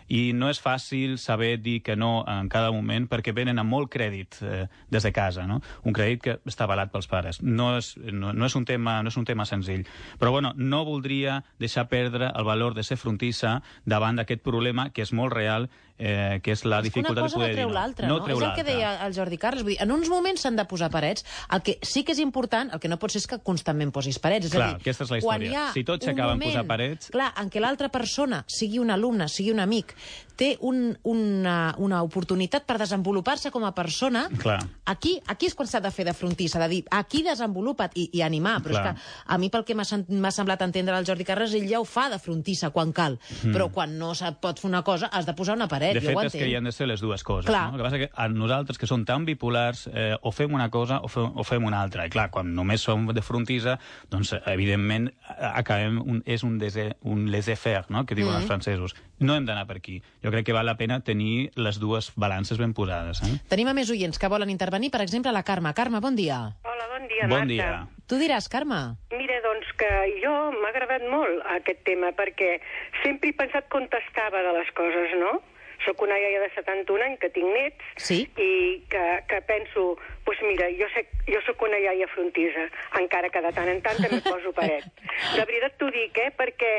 I 0.09 0.33
no 0.33 0.49
és 0.49 0.59
fàcil 0.61 1.17
saber 1.17 1.57
dir 1.61 1.81
que 1.83 1.95
no 1.95 2.23
en 2.27 2.49
cada 2.49 2.71
moment 2.71 3.07
perquè 3.09 3.33
venen 3.33 3.59
amb 3.59 3.69
molt 3.69 3.91
crèdit 3.93 4.39
eh, 4.41 4.67
des 4.89 5.03
de 5.03 5.11
casa, 5.13 5.47
no? 5.47 5.61
Un 5.83 5.93
crèdit 5.93 6.21
que 6.21 6.37
està 6.49 6.65
avalat 6.67 6.91
pels 6.91 7.07
pares. 7.07 7.41
No 7.41 7.77
és, 7.77 7.95
no, 7.97 8.33
no, 8.33 8.45
és 8.45 8.55
un 8.55 8.65
tema, 8.65 9.01
no 9.03 9.09
és 9.09 9.17
un 9.17 9.25
tema 9.25 9.45
senzill. 9.45 9.85
Però, 10.19 10.31
bueno, 10.31 10.53
no 10.55 10.83
voldria 10.85 11.43
deixar 11.59 11.87
perdre 11.89 12.31
el 12.35 12.43
valor 12.43 12.73
de 12.73 12.83
ser 12.83 12.97
frontissa 12.97 13.61
davant 13.85 14.15
d'aquest 14.19 14.43
problema 14.43 14.89
que 14.91 15.01
és 15.03 15.13
molt 15.13 15.33
real, 15.33 15.69
eh, 15.97 16.39
que 16.43 16.51
és 16.51 16.63
la 16.65 16.79
És 16.79 16.81
una 16.81 16.89
dificultat 16.89 17.23
cosa 17.23 17.37
de 17.37 17.39
no 17.39 17.43
poder 17.43 17.55
treu 17.55 17.69
dir 17.69 17.75
l'altra, 17.75 18.07
no? 18.07 18.19
treu 18.23 18.37
És 18.37 18.43
el 18.43 18.55
que 18.55 18.63
deia 18.67 18.93
el 19.05 19.13
Jordi 19.15 19.37
Carles. 19.37 19.63
Vull 19.63 19.73
dir, 19.75 19.81
en 19.83 19.91
uns 19.91 20.09
moments 20.09 20.41
s'han 20.41 20.55
de 20.57 20.65
posar 20.65 20.89
parets. 20.91 21.25
El 21.53 21.61
que 21.61 21.77
sí 21.81 22.03
que 22.03 22.11
és 22.13 22.19
important, 22.19 22.71
el 22.73 22.79
que 22.79 22.89
no 22.91 22.97
pot 22.99 23.11
ser 23.13 23.21
és 23.23 23.27
que 23.27 23.39
constantment 23.39 23.91
posis 23.93 24.19
parets. 24.19 24.47
És 24.49 24.53
Clar, 24.55 24.69
a 24.73 24.73
dir, 24.73 24.81
aquesta 24.81 25.05
és 25.07 25.11
la 25.13 25.19
història. 25.21 25.65
Si 25.73 25.83
tots 25.87 26.05
s'acaben 26.05 26.39
posar 26.41 26.65
parets- 26.67 27.11
Clar, 27.13 27.31
en 27.39 27.49
què 27.49 27.61
l'altra 27.61 27.89
persona, 27.89 28.43
sigui 28.47 28.79
un 28.79 28.91
alumne, 28.91 29.27
sigui 29.29 29.51
un 29.51 29.59
amic, 29.63 29.93
té 30.35 30.57
un, 30.65 30.97
una, 31.05 31.75
una 31.77 31.99
oportunitat 32.01 32.65
per 32.65 32.79
desenvolupar-se 32.81 33.51
com 33.53 33.63
a 33.67 33.73
persona, 33.75 34.25
Clar. 34.41 34.57
aquí, 34.89 35.19
aquí 35.29 35.45
és 35.45 35.53
quan 35.53 35.67
s'ha 35.69 35.79
de 35.83 35.91
fer 35.93 36.05
de 36.07 36.13
frontissa, 36.17 36.57
de 36.63 36.67
dir, 36.71 36.79
aquí 36.89 37.21
desenvolupa't 37.23 37.93
i, 38.01 38.07
i 38.17 38.23
animar, 38.25 38.55
però 38.65 38.73
Clar. 38.79 38.95
és 38.95 39.01
que 39.03 39.33
a 39.35 39.37
mi 39.37 39.51
pel 39.53 39.63
que 39.67 39.75
m'ha 39.77 40.31
semblat 40.33 40.61
entendre 40.65 40.97
el 40.97 41.05
Jordi 41.05 41.23
Carles, 41.27 41.53
ell 41.53 41.67
ja 41.69 41.79
ho 41.79 41.85
fa 41.85 42.07
de 42.09 42.17
frontissa 42.19 42.71
quan 42.73 42.91
cal, 42.97 43.19
però 43.43 43.69
quan 43.71 43.93
no 43.99 44.13
se 44.17 44.31
pot 44.41 44.57
fer 44.59 44.71
una 44.71 44.81
cosa 44.83 45.11
has 45.13 45.27
de 45.29 45.35
posar 45.37 45.55
una 45.55 45.67
paret, 45.67 45.93
Hmm. 45.93 45.99
De 45.99 46.01
jo 46.01 46.07
fet, 46.09 46.17
ho 46.17 46.21
és 46.25 46.33
que 46.33 46.47
hi 46.49 46.55
han 46.55 46.63
de 46.65 46.71
ser 46.73 46.87
les 46.87 46.99
dues 47.01 47.21
coses. 47.23 47.45
Clar. 47.45 47.67
No? 47.69 47.75
El 47.77 47.77
que 47.77 47.83
passa 47.83 47.99
que 48.01 48.09
a 48.15 48.27
nosaltres, 48.29 48.77
que 48.81 48.87
som 48.89 49.05
tan 49.05 49.25
bipolars, 49.25 49.85
eh, 49.93 50.15
o 50.21 50.31
fem 50.31 50.51
una 50.53 50.69
cosa 50.71 50.99
o 51.03 51.07
fem, 51.07 51.29
o 51.37 51.43
fem 51.43 51.63
una 51.63 51.81
altra. 51.81 52.07
I 52.07 52.09
clar, 52.09 52.31
quan 52.31 52.49
només 52.55 52.81
som 52.81 53.05
de 53.13 53.21
frontissa, 53.21 53.77
doncs, 54.09 54.33
evidentment, 54.47 55.11
acabem 55.37 56.01
un, 56.01 56.23
és 56.25 56.41
un, 56.43 56.57
dese, 56.57 56.95
un 57.03 57.27
laissez-faire, 57.31 57.85
no? 57.89 58.05
que 58.05 58.15
diuen 58.15 58.33
Mm. 58.33 58.37
els 58.41 58.47
francesos. 58.47 58.95
No 59.23 59.37
hem 59.39 59.45
d'anar 59.47 59.65
per 59.69 59.77
aquí. 59.79 60.01
Jo 60.23 60.31
crec 60.33 60.45
que 60.49 60.53
val 60.55 60.67
la 60.67 60.75
pena 60.77 60.99
tenir 61.03 61.51
les 61.55 61.79
dues 61.79 62.11
balances 62.19 62.59
ben 62.59 62.73
posades. 62.75 63.21
Eh? 63.23 63.37
Tenim 63.49 63.69
a 63.71 63.73
més 63.77 63.89
oients 63.93 64.19
que 64.19 64.27
volen 64.31 64.51
intervenir, 64.51 64.91
per 64.91 65.01
exemple, 65.05 65.31
la 65.31 65.43
Carme. 65.47 65.71
Carme, 65.73 66.01
bon 66.03 66.15
dia. 66.19 66.41
Hola, 66.67 66.89
bon 66.91 67.07
dia, 67.07 67.23
bon 67.27 67.39
Marta. 67.39 67.53
dia. 67.53 67.87
Tu 68.07 68.19
diràs, 68.19 68.49
Carme. 68.51 68.81
Mira, 69.15 69.39
doncs 69.45 69.71
que 69.79 69.89
jo 70.19 70.33
m'ha 70.59 70.69
agradat 70.73 71.07
molt 71.09 71.39
aquest 71.55 71.81
tema 71.87 72.11
perquè 72.17 72.57
sempre 73.01 73.31
he 73.31 73.37
pensat 73.39 73.69
com 73.71 73.87
t'estava 73.87 74.43
de 74.43 74.53
les 74.59 74.69
coses, 74.75 75.15
no? 75.23 75.39
Soc 75.83 75.99
una 76.05 76.15
iaia 76.15 76.39
de 76.39 76.49
71 76.55 77.01
anys 77.03 77.19
que 77.19 77.29
tinc 77.35 77.47
nets 77.51 77.83
Sí. 77.99 78.21
i 78.39 78.83
que, 78.91 79.01
que 79.27 79.39
penso, 79.47 79.95
doncs 79.97 80.11
pues 80.23 80.39
mira, 80.47 80.67
jo, 80.79 80.87
sé, 80.93 81.07
jo 81.27 81.41
sóc 81.47 81.61
una 81.67 81.79
iaia 81.79 82.07
frontisa, 82.07 82.67
encara 82.99 83.27
que 83.29 83.41
de 83.43 83.51
tant 83.51 83.67
en 83.67 83.81
tant 83.83 83.99
també 83.99 84.21
poso 84.23 84.53
paret. 84.55 84.85
De 85.35 85.43
veritat 85.43 85.75
t'ho 85.79 85.89
dic, 85.91 86.15
eh? 86.23 86.29
Perquè 86.37 86.71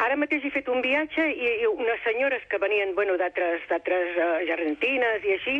ara 0.00 0.16
mateix 0.16 0.44
he 0.44 0.50
fet 0.54 0.68
un 0.72 0.80
viatge 0.84 1.26
i, 1.32 1.50
i 1.64 1.66
unes 1.68 2.00
senyores 2.04 2.44
que 2.48 2.60
venien, 2.62 2.94
bueno, 2.94 3.18
d'altres 3.20 3.66
uh, 3.72 4.40
argentines 4.56 5.24
i 5.28 5.36
així, 5.36 5.58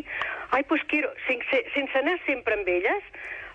ai, 0.57 0.65
pues 0.65 0.83
quiero, 0.89 1.13
sense, 1.27 1.63
sense 1.75 1.99
anar 1.99 2.19
sempre 2.27 2.57
amb 2.59 2.69
elles, 2.69 3.13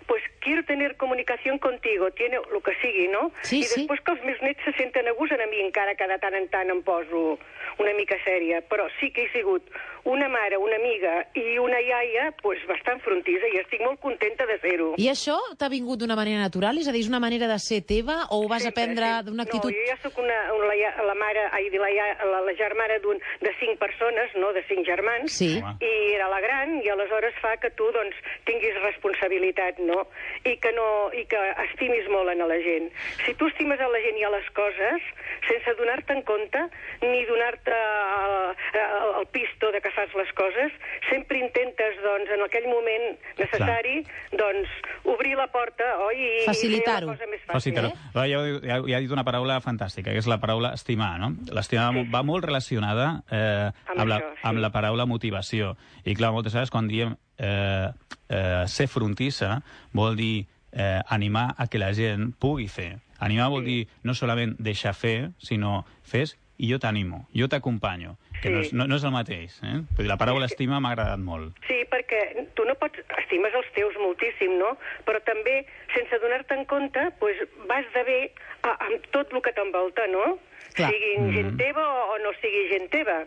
pues 0.08 0.22
quiero 0.40 0.64
tener 0.64 0.96
comunicación 0.96 1.58
contigo, 1.58 2.10
tiene 2.12 2.38
lo 2.50 2.60
que 2.60 2.74
sigui, 2.80 3.08
no? 3.08 3.30
Sí, 3.42 3.60
I 3.60 3.64
sí. 3.64 3.80
després 3.84 4.00
que 4.00 4.14
els 4.16 4.24
meus 4.24 4.40
nets 4.42 4.64
se 4.64 4.72
senten 4.80 5.06
a 5.06 5.12
gust 5.12 5.36
en 5.36 5.44
a 5.44 5.46
mi, 5.46 5.60
encara 5.60 5.94
que 5.94 6.08
de 6.08 6.18
tant 6.18 6.34
en 6.34 6.48
tant 6.48 6.72
em 6.72 6.82
poso 6.82 7.38
una 7.78 7.92
mica 7.94 8.16
sèria, 8.24 8.62
però 8.66 8.88
sí 8.98 9.12
que 9.12 9.26
he 9.26 9.30
sigut 9.30 9.62
una 10.08 10.28
mare, 10.28 10.56
una 10.56 10.76
amiga 10.76 11.26
i 11.36 11.58
una 11.60 11.80
iaia 11.84 12.30
pues, 12.40 12.62
bastant 12.66 13.02
frontisa 13.04 13.50
i 13.52 13.58
estic 13.60 13.82
molt 13.84 14.00
contenta 14.00 14.46
de 14.48 14.56
ser-ho. 14.62 14.94
I 14.96 15.10
això 15.12 15.36
t'ha 15.60 15.68
vingut 15.68 16.00
d'una 16.00 16.16
manera 16.16 16.40
natural? 16.40 16.80
És 16.80 16.88
a 16.88 16.94
dir, 16.94 17.02
és 17.04 17.10
una 17.12 17.20
manera 17.20 17.46
de 17.50 17.58
ser 17.60 17.82
teva 17.84 18.22
o 18.30 18.40
ho 18.40 18.48
vas 18.48 18.64
Sempre, 18.64 18.82
aprendre 18.82 19.10
sí. 19.12 19.26
d'una 19.28 19.44
actitud... 19.44 19.70
No, 19.70 19.76
jo 19.76 19.90
ja 19.92 19.98
sóc 20.02 20.18
una, 20.22 20.38
una, 20.56 20.72
la, 20.72 20.92
la 21.10 21.16
mare, 21.18 21.44
ai, 21.52 21.68
la, 21.76 21.90
la, 22.32 22.40
la 22.48 22.54
germana 22.56 22.98
d'un 23.04 23.20
de 23.44 23.52
cinc 23.60 23.78
persones, 23.78 24.32
no?, 24.40 24.52
de 24.56 24.64
cinc 24.70 24.86
germans, 24.88 25.36
Sí. 25.38 25.58
I 25.60 25.92
era 26.16 26.30
la 26.32 26.40
gran, 26.40 26.78
i 26.82 26.88
aleshores 26.88 27.36
fa 27.42 27.56
que 27.60 27.70
tu, 27.76 27.90
doncs, 27.92 28.16
tinguis 28.48 28.80
responsabilitat, 28.82 29.78
no?, 29.84 29.97
i 30.44 30.56
que, 30.62 30.72
no, 30.76 30.86
i 31.16 31.24
que 31.30 31.40
estimis 31.68 32.08
molt 32.12 32.30
en 32.32 32.42
la 32.48 32.58
gent. 32.64 32.90
Si 33.24 33.34
tu 33.38 33.48
estimes 33.50 33.80
a 33.80 33.88
la 33.90 34.00
gent 34.04 34.18
i 34.20 34.24
a 34.26 34.30
les 34.34 34.48
coses, 34.56 35.08
sense 35.48 35.74
donar-te 35.78 36.12
en 36.16 36.22
compte, 36.28 36.62
ni 37.02 37.24
donar-te 37.28 37.74
el, 37.74 38.36
el, 38.82 39.08
el 39.22 39.26
pisto 39.34 39.72
de 39.72 39.80
que 39.84 39.92
fas 39.96 40.12
les 40.18 40.32
coses, 40.38 40.72
sempre 41.10 41.38
intentes, 41.40 41.98
doncs, 42.04 42.30
en 42.36 42.44
aquell 42.46 42.68
moment 42.70 43.08
necessari, 43.38 44.02
doncs, 44.36 44.68
obrir 45.08 45.36
la 45.38 45.48
porta, 45.52 45.90
oi? 46.08 46.18
I, 46.18 46.46
Facilitar-ho. 46.46 47.14
Facilitar-ho. 47.48 47.92
Eh? 47.94 48.10
Ja, 48.14 48.26
ja, 48.26 48.42
ja, 48.62 48.80
ja 48.84 48.98
ha 48.98 49.02
dit 49.04 49.14
una 49.14 49.24
paraula 49.26 49.60
fantàstica, 49.64 50.12
que 50.12 50.20
és 50.20 50.28
la 50.30 50.40
paraula 50.42 50.74
estimar, 50.76 51.16
no? 51.22 51.32
L'estimar 51.54 51.88
Sí. 51.88 52.02
va 52.12 52.20
molt 52.26 52.44
relacionada 52.44 53.22
eh, 53.30 53.70
Amb 53.88 54.00
amb, 54.02 54.08
la, 54.10 54.16
això, 54.18 54.32
sí. 54.34 54.44
amb 54.50 54.60
la 54.60 54.70
paraula 54.74 55.06
motivació. 55.06 55.76
I 56.04 56.14
clar, 56.18 56.32
moltes 56.34 56.52
vegades 56.52 56.72
quan 56.74 56.88
diem 56.90 57.14
eh, 57.38 57.88
eh, 58.28 58.64
ser 58.66 58.88
frontissa 58.88 59.62
vol 59.94 60.16
dir 60.16 60.46
eh, 60.72 61.00
animar 61.08 61.54
a 61.58 61.66
que 61.66 61.78
la 61.78 61.92
gent 61.94 62.32
pugui 62.38 62.68
fer. 62.68 62.98
Animar 63.20 63.48
vol 63.50 63.64
dir 63.66 63.86
no 64.06 64.14
solament 64.14 64.56
deixar 64.62 64.92
fer, 64.94 65.30
sinó 65.38 65.84
fes 66.06 66.36
i 66.58 66.68
jo 66.72 66.78
t'animo, 66.82 67.28
jo 67.34 67.46
t'acompanyo, 67.48 68.16
que 68.42 68.48
Sí. 68.48 68.52
no, 68.54 68.60
és, 68.60 68.72
no, 68.74 68.86
no 68.90 68.96
és 68.96 69.04
el 69.04 69.12
mateix. 69.14 69.60
Eh? 69.62 69.76
Vull 69.94 70.04
dir, 70.04 70.08
la 70.10 70.16
paraula 70.18 70.46
estima 70.46 70.80
m'ha 70.80 70.90
agradat 70.90 71.18
molt. 71.22 71.54
Sí, 71.68 71.80
perquè 71.90 72.46
tu 72.54 72.64
no 72.66 72.74
pots... 72.78 72.98
Estimes 73.22 73.54
els 73.54 73.68
teus 73.76 73.94
moltíssim, 74.02 74.56
no? 74.58 74.72
Però 75.06 75.20
també, 75.26 75.60
sense 75.94 76.18
donar-te 76.22 76.54
en 76.58 76.64
compte, 76.66 77.10
pues, 77.20 77.38
vas 77.70 77.86
de 77.94 78.02
bé 78.08 78.18
a, 78.62 78.74
amb 78.88 79.06
tot 79.14 79.32
el 79.34 79.42
que 79.42 79.52
t'envolta, 79.54 80.06
no? 80.10 80.38
Clar. 80.74 80.90
Siguin 80.90 81.30
gent 81.34 81.54
teva 81.58 81.84
o, 81.86 82.00
o 82.14 82.18
no 82.24 82.32
sigui 82.40 82.64
gent 82.72 82.88
teva. 82.90 83.20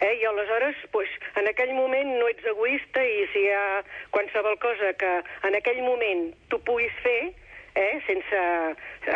Eh? 0.00 0.12
I 0.20 0.24
aleshores, 0.28 0.76
pues, 0.92 1.08
en 1.36 1.48
aquell 1.48 1.72
moment 1.74 2.16
no 2.18 2.28
ets 2.28 2.44
egoista 2.52 3.04
i 3.04 3.24
si 3.32 3.46
hi 3.46 3.52
ha 3.54 3.82
qualsevol 4.12 4.58
cosa 4.60 4.92
que 5.00 5.12
en 5.48 5.56
aquell 5.56 5.82
moment 5.84 6.28
tu 6.52 6.60
puguis 6.68 6.92
fer, 7.04 7.32
eh, 7.76 8.00
sense, 8.06 8.42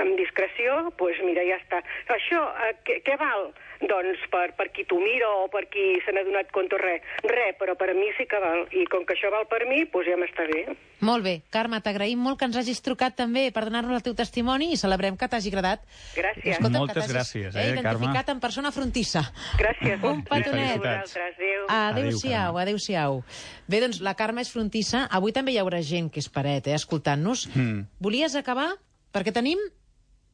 amb 0.01 0.17
discreció, 0.17 0.91
pues 0.97 1.21
mira, 1.25 1.45
ja 1.49 1.59
està. 1.61 1.83
Això, 2.17 2.45
eh, 2.67 2.75
què, 2.85 3.01
què 3.05 3.17
val? 3.21 3.51
Doncs 3.81 4.21
per, 4.29 4.51
per 4.59 4.69
qui 4.75 4.85
t'ho 4.85 4.99
mira 5.01 5.29
o 5.41 5.47
per 5.49 5.65
qui 5.73 5.97
se 6.05 6.13
n'ha 6.13 6.21
donat 6.27 6.51
compte 6.53 6.77
res. 6.77 7.01
Res, 7.25 7.55
però 7.59 7.73
per 7.81 7.91
a 7.91 7.95
mi 7.97 8.11
sí 8.19 8.27
que 8.29 8.41
val. 8.43 8.67
I 8.77 8.85
com 8.93 9.07
que 9.09 9.15
això 9.17 9.31
val 9.33 9.47
per 9.49 9.63
mi, 9.69 9.87
doncs 9.89 10.11
ja 10.11 10.19
m'està 10.21 10.45
bé. 10.51 10.67
Molt 11.01 11.25
bé. 11.25 11.35
Carme, 11.49 11.81
t'agraïm 11.81 12.21
molt 12.21 12.37
que 12.39 12.45
ens 12.45 12.59
hagis 12.61 12.83
trucat 12.85 13.17
també 13.17 13.47
per 13.57 13.65
donar-nos 13.65 13.97
el 13.97 14.05
teu 14.05 14.15
testimoni 14.19 14.69
i 14.75 14.77
celebrem 14.77 15.17
que 15.17 15.29
t'hagi 15.33 15.49
agradat. 15.49 15.87
Gràcies. 16.13 16.59
Escolta, 16.59 16.75
que 16.75 16.79
Moltes 16.79 17.09
gràcies, 17.09 17.57
eh, 17.57 17.71
identificat 17.73 18.27
Carme? 18.27 18.37
en 18.37 18.41
persona 18.45 18.71
frontissa. 18.71 19.23
Gràcies. 19.57 20.05
Un 20.05 20.23
petonet. 20.29 20.77
A 20.77 21.01
vosaltres. 21.01 21.17
Adéu. 21.41 21.65
Adéu-siau, 21.81 22.59
adéu-siau. 22.59 23.23
Bé, 23.67 23.81
doncs 23.81 24.01
la 24.05 24.15
Carme 24.15 24.45
és 24.45 24.53
frontissa. 24.53 25.07
Avui 25.11 25.33
també 25.33 25.53
hi 25.53 25.59
haurà 25.63 25.81
gent 25.81 26.11
que 26.13 26.21
és 26.21 26.29
paret, 26.29 26.67
eh, 26.69 26.75
escoltant-nos. 26.77 27.49
Mm. 27.55 27.87
Volies 27.99 28.37
acabar? 28.37 28.75
Perquè 29.15 29.33
tenim 29.33 29.59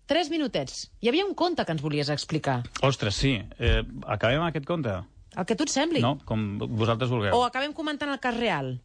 tres 0.07 0.31
minutets. 0.31 0.91
Hi 1.01 1.09
havia 1.11 1.27
un 1.27 1.35
conte 1.35 1.65
que 1.65 1.73
ens 1.75 1.83
volies 1.83 2.09
explicar. 2.15 2.63
Ostres, 2.83 3.15
sí. 3.19 3.37
Eh, 3.59 3.83
acabem 4.07 4.43
aquest 4.47 4.67
conte? 4.67 4.97
El 5.37 5.45
que 5.45 5.55
tu 5.57 5.65
et 5.67 5.71
sembli. 5.71 6.01
No? 6.01 6.17
Com 6.25 6.59
vosaltres 6.59 7.11
vulgueu. 7.11 7.35
O 7.37 7.45
acabem 7.45 7.73
comentant 7.77 8.11
el 8.13 8.21
cas 8.21 8.37
real 8.39 8.79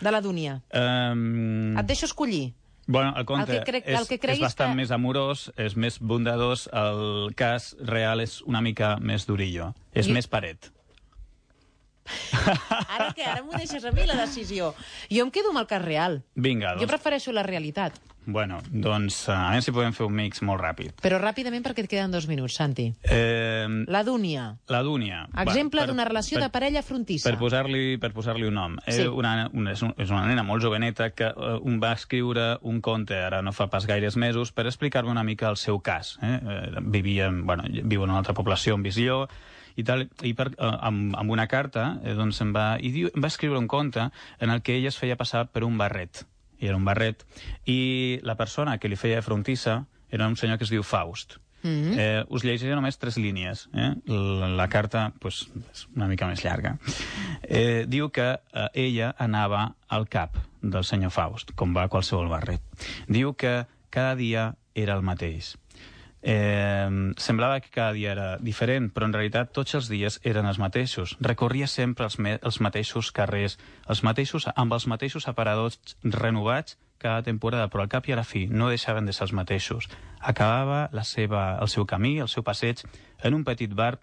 de 0.00 0.10
la 0.10 0.20
Dúnia. 0.20 0.60
Um, 0.74 1.76
Et 1.78 1.86
deixo 1.86 2.06
escollir. 2.06 2.52
Bueno, 2.86 3.14
el 3.16 3.24
conte 3.24 3.52
El 3.56 3.62
que 3.64 3.70
crec- 3.72 3.84
és, 3.86 4.00
el 4.00 4.06
que 4.08 4.18
és 4.32 4.40
bastant 4.40 4.72
que- 4.72 4.76
més 4.82 4.90
amorós, 4.90 5.52
és 5.56 5.76
més 5.76 5.98
bondadós, 6.00 6.66
el 6.72 7.32
cas 7.34 7.76
real 7.80 8.20
és 8.20 8.42
una 8.42 8.60
mica 8.60 8.96
més 9.00 9.24
durillo, 9.26 9.70
és 9.94 10.08
I- 10.08 10.12
més 10.12 10.26
paret. 10.28 10.70
Ara 12.92 13.14
què? 13.16 13.24
Ara 13.24 13.42
m'ho 13.42 13.56
deixes 13.56 13.84
a 13.88 13.92
mi, 13.92 14.04
la 14.04 14.16
decisió. 14.18 14.74
Jo 15.08 15.24
em 15.24 15.30
quedo 15.32 15.48
amb 15.54 15.62
el 15.62 15.66
cas 15.70 15.80
real. 15.82 16.18
Vinga, 16.34 16.74
Jo 16.74 16.80
doncs, 16.84 16.90
prefereixo 16.92 17.32
la 17.32 17.42
realitat. 17.46 17.96
Bueno, 18.26 18.60
doncs 18.70 19.28
uh, 19.28 19.32
a 19.32 19.50
veure 19.50 19.62
si 19.62 19.72
podem 19.72 19.92
fer 19.92 20.06
un 20.06 20.14
mix 20.16 20.40
molt 20.42 20.60
ràpid. 20.62 20.94
Però 21.02 21.18
ràpidament 21.20 21.64
perquè 21.64 21.84
et 21.84 21.90
queden 21.90 22.10
dos 22.14 22.26
minuts, 22.28 22.54
Santi. 22.56 22.86
Eh, 23.02 23.66
La 23.88 24.02
Dúnia. 24.04 24.56
la 24.68 24.82
Dúnia. 24.82 25.28
Exemple 25.42 25.86
d'una 25.86 26.04
relació 26.04 26.38
per- 26.38 26.44
de 26.46 26.50
parella 26.52 26.82
frontissa. 26.82 27.28
Per 27.30 27.38
posar-li 27.38 27.98
per 27.98 28.12
posar 28.12 28.36
un 28.36 28.54
nom. 28.54 28.76
Sí. 28.86 29.02
Eh, 29.02 29.08
una, 29.08 29.48
una, 29.52 29.72
és, 29.72 29.82
un, 29.82 29.94
és 29.98 30.10
una 30.10 30.26
nena 30.26 30.42
molt 30.42 30.62
joveneta 30.62 31.10
que 31.10 31.26
eh, 31.26 31.58
un 31.62 31.80
va 31.82 31.92
escriure 31.92 32.58
un 32.62 32.80
conte, 32.80 33.14
ara 33.16 33.42
no 33.42 33.52
fa 33.52 33.68
pas 33.70 33.86
gaires 33.86 34.16
mesos, 34.16 34.52
per 34.52 34.66
explicar-me 34.66 35.10
una 35.10 35.24
mica 35.24 35.48
el 35.50 35.56
seu 35.56 35.80
cas. 35.80 36.18
Eh? 36.22 36.40
Eh, 36.42 36.70
vivia, 36.82 37.26
en- 37.26 37.44
bueno, 37.46 37.64
viu 37.68 38.04
en 38.04 38.10
una 38.10 38.18
altra 38.18 38.34
població, 38.34 38.74
en 38.74 38.82
Visió, 38.82 39.28
i, 39.76 39.82
tal, 39.82 40.08
i 40.22 40.34
per, 40.34 40.52
eh, 40.56 40.70
amb, 40.86 41.16
amb 41.18 41.30
una 41.34 41.48
carta 41.48 41.98
eh, 42.04 42.12
doncs 42.14 42.40
em 42.44 42.52
va, 42.54 42.76
i 42.80 42.92
diu, 42.94 43.08
em 43.14 43.22
va 43.24 43.26
escriure 43.32 43.58
un 43.58 43.66
conte 43.66 44.08
en 44.38 44.50
el 44.50 44.62
que 44.62 44.76
ella 44.76 44.88
es 44.92 44.98
feia 44.98 45.16
passar 45.16 45.48
per 45.50 45.64
un 45.64 45.76
barret. 45.78 46.24
I 46.64 46.72
era 46.72 46.80
un 46.80 46.84
barret. 46.84 47.24
I 47.68 48.20
la 48.24 48.38
persona 48.40 48.78
que 48.80 48.88
li 48.88 48.96
feia 48.96 49.22
frontissa 49.22 49.82
era 50.10 50.28
un 50.30 50.36
senyor 50.40 50.58
que 50.58 50.64
es 50.64 50.72
diu 50.72 50.82
Faust. 50.82 51.38
Mm 51.64 51.70
-hmm. 51.70 51.98
eh, 51.98 52.24
us 52.28 52.44
llegiré 52.44 52.74
només 52.74 52.98
tres 52.98 53.16
línies. 53.16 53.68
Eh? 53.72 53.94
La, 54.06 54.48
la 54.48 54.68
carta 54.68 55.12
pues, 55.18 55.48
és 55.72 55.86
una 55.96 56.08
mica 56.08 56.26
més 56.26 56.44
llarga. 56.44 56.78
Eh, 57.42 57.84
diu 57.88 58.10
que 58.10 58.40
eh, 58.52 58.68
ella 58.74 59.14
anava 59.18 59.74
al 59.88 60.08
cap 60.08 60.36
del 60.60 60.84
senyor 60.84 61.10
Faust, 61.10 61.52
com 61.54 61.74
va 61.76 61.84
a 61.84 61.88
qualsevol 61.88 62.28
barret. 62.28 62.60
Diu 63.08 63.34
que 63.34 63.66
cada 63.90 64.14
dia 64.14 64.56
era 64.74 64.94
el 64.94 65.02
mateix. 65.02 65.56
Semblava 66.24 67.60
que 67.60 67.68
cada 67.68 67.92
dia 67.92 68.12
era 68.12 68.28
diferent, 68.40 68.88
però 68.94 69.04
en 69.04 69.12
realitat 69.12 69.52
tots 69.52 69.74
els 69.76 69.90
dies 69.92 70.16
eren 70.24 70.46
els 70.48 70.58
mateixos. 70.58 71.18
Recorria 71.20 71.66
sempre 71.68 72.06
els, 72.08 72.16
els 72.16 72.60
mateixos 72.64 73.10
carrers, 73.12 73.58
els 73.88 74.00
mateixos, 74.02 74.48
amb 74.54 74.72
els 74.72 74.86
mateixos 74.88 75.28
aparadors 75.28 75.78
renovats 76.02 76.78
cada 76.96 77.22
temporada, 77.22 77.68
però 77.68 77.84
al 77.84 77.92
cap 77.92 78.08
i 78.08 78.14
a 78.14 78.16
la 78.16 78.24
fi 78.24 78.46
no 78.48 78.70
deixaven 78.72 79.04
de 79.04 79.12
ser 79.12 79.26
els 79.26 79.34
mateixos. 79.36 79.90
Acabava 80.20 80.88
la 80.92 81.04
seva, 81.04 81.58
el 81.60 81.68
seu 81.68 81.84
camí, 81.84 82.16
el 82.24 82.32
seu 82.32 82.42
passeig, 82.42 82.80
en 83.20 83.36
un 83.36 83.44
petit 83.44 83.74
bar 83.76 83.98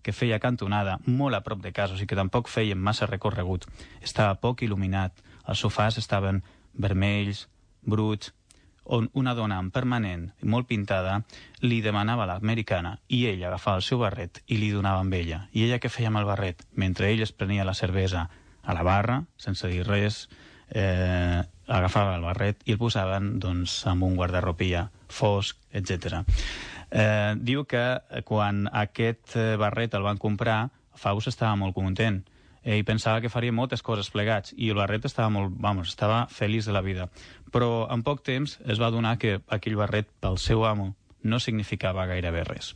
que 0.00 0.14
feia 0.16 0.38
cantonada, 0.40 0.96
molt 1.04 1.36
a 1.36 1.42
prop 1.44 1.60
de 1.60 1.74
casa, 1.76 1.98
sigui 1.98 2.14
que 2.14 2.16
tampoc 2.16 2.48
feien 2.48 2.80
massa 2.80 3.08
recorregut. 3.10 3.66
Estava 4.00 4.38
poc 4.40 4.62
il·luminat, 4.64 5.12
els 5.44 5.60
sofàs 5.60 5.98
estaven 6.00 6.40
vermells, 6.72 7.48
bruts, 7.82 8.32
on 8.86 9.10
una 9.14 9.34
dona 9.34 9.58
en 9.58 9.70
permanent, 9.74 10.28
molt 10.42 10.68
pintada, 10.68 11.20
li 11.62 11.80
demanava 11.82 12.26
l'americana 12.28 12.96
i 13.08 13.24
ell 13.30 13.44
agafava 13.44 13.80
el 13.80 13.86
seu 13.86 14.00
barret 14.02 14.42
i 14.46 14.60
li 14.60 14.70
donava 14.74 15.02
amb 15.02 15.14
ella. 15.18 15.46
I 15.52 15.66
ella 15.66 15.80
què 15.82 15.90
feia 15.90 16.12
amb 16.12 16.22
el 16.22 16.28
barret? 16.28 16.62
Mentre 16.74 17.10
ell 17.10 17.22
es 17.26 17.32
prenia 17.32 17.66
la 17.66 17.74
cervesa 17.74 18.28
a 18.62 18.74
la 18.74 18.84
barra, 18.86 19.22
sense 19.36 19.68
dir 19.70 19.86
res, 19.86 20.26
eh, 20.70 21.42
agafava 21.66 22.14
el 22.16 22.24
barret 22.26 22.62
i 22.66 22.74
el 22.74 22.78
posaven 22.78 23.36
doncs, 23.42 23.80
amb 23.90 24.06
un 24.06 24.16
guardarropia 24.16 24.88
fosc, 25.08 25.58
etc. 25.72 26.22
Eh, 26.90 27.34
diu 27.42 27.66
que 27.66 27.84
quan 28.24 28.66
aquest 28.72 29.36
eh, 29.36 29.54
barret 29.60 29.94
el 29.94 30.06
van 30.06 30.18
comprar, 30.22 30.66
Faust 30.96 31.28
estava 31.28 31.58
molt 31.60 31.74
content 31.76 32.22
ell 32.66 32.84
pensava 32.84 33.22
que 33.22 33.30
faria 33.30 33.54
moltes 33.54 33.84
coses 33.86 34.10
plegats 34.10 34.52
i 34.56 34.72
el 34.74 34.80
barret 34.80 35.06
estava 35.06 35.30
molt, 35.30 35.54
vamos, 35.62 35.94
estava 35.94 36.26
feliç 36.32 36.66
de 36.66 36.74
la 36.74 36.82
vida. 36.82 37.08
Però 37.54 37.86
en 37.94 38.02
poc 38.02 38.24
temps 38.26 38.58
es 38.66 38.82
va 38.82 38.90
donar 38.90 39.16
que 39.22 39.38
aquell 39.46 39.78
barret 39.78 40.10
pel 40.20 40.40
seu 40.42 40.66
amo 40.66 40.94
no 41.26 41.40
significava 41.42 42.06
gairebé 42.06 42.44
res. 42.46 42.72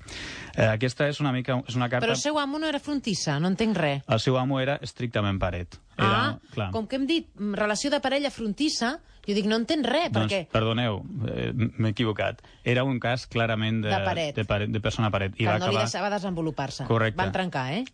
Eh, 0.57 0.66
aquesta 0.66 1.07
és 1.11 1.20
una 1.22 1.33
mica 1.33 1.61
és 1.68 1.76
una 1.79 1.88
carta... 1.88 2.05
Però 2.07 2.16
el 2.16 2.22
seu 2.22 2.38
amo 2.40 2.59
no 2.59 2.68
era 2.68 2.81
frontissa, 2.83 3.38
no 3.40 3.50
entenc 3.53 3.79
res. 3.79 4.03
El 4.11 4.22
seu 4.22 4.38
amo 4.40 4.59
era 4.61 4.79
estrictament 4.83 5.38
paret. 5.42 5.79
Era, 5.96 6.11
ah, 6.11 6.53
clar. 6.55 6.70
com 6.74 6.88
que 6.88 6.98
hem 6.98 7.07
dit 7.07 7.29
mm, 7.37 7.55
relació 7.61 7.90
de 7.92 8.00
parella 8.03 8.33
frontissa, 8.35 8.94
jo 9.26 9.37
dic, 9.37 9.46
no 9.50 9.59
entenc 9.61 9.87
res, 9.87 10.09
doncs, 10.14 10.33
perquè... 10.33 10.46
perdoneu, 10.50 11.03
eh, 11.31 11.50
m'he 11.55 11.92
equivocat. 11.92 12.40
Era 12.64 12.85
un 12.88 12.98
cas 13.03 13.26
clarament 13.31 13.83
de, 13.85 13.92
de, 13.92 14.00
paret. 14.07 14.33
de, 14.38 14.46
paret, 14.48 14.72
de 14.72 14.83
persona 14.83 15.12
paret. 15.14 15.37
I 15.37 15.44
que 15.44 15.50
va 15.50 15.59
no 15.59 15.68
acabar... 15.68 15.76
li 15.79 15.85
deixava 15.87 16.14
desenvolupar-se. 16.16 16.88
Correcte. 16.90 17.20
Van 17.20 17.35
trencar, 17.37 17.68
eh? 17.76 17.85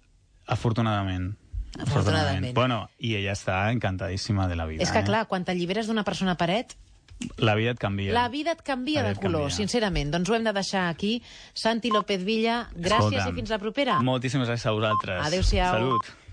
Afortunadament. 0.56 1.34
Afortunadament. 1.78 2.54
Bueno, 2.56 2.88
i 2.98 3.14
ella 3.18 3.34
està 3.36 3.60
encantadíssima 3.72 4.48
de 4.48 4.56
la 4.56 4.66
vida. 4.66 4.82
És 4.82 4.92
que, 4.92 5.04
eh? 5.04 5.08
clar, 5.08 5.26
quan 5.30 5.44
t'alliberes 5.44 5.88
d'una 5.90 6.04
persona 6.04 6.36
paret, 6.40 6.76
la 7.40 7.54
vida 7.56 7.72
et 7.72 7.80
canvia. 7.80 8.12
La 8.12 8.28
vida 8.28 8.52
et 8.52 8.60
canvia 8.62 9.02
de 9.02 9.14
color, 9.16 9.46
canvia. 9.48 9.56
sincerament. 9.56 10.12
Doncs 10.12 10.28
ho 10.28 10.36
hem 10.36 10.44
de 10.44 10.52
deixar 10.52 10.88
aquí. 10.90 11.22
Santi 11.54 11.90
López 11.90 12.24
Villa, 12.24 12.66
gràcies 12.74 13.16
Escolta'm, 13.16 13.32
i 13.32 13.40
fins 13.40 13.54
la 13.54 13.58
propera. 13.62 13.98
Moltíssimes 14.04 14.50
gràcies 14.52 14.68
a 14.68 14.76
vosaltres. 14.76 15.24
Adéu-siau. 15.24 15.80
Salut. 15.80 16.25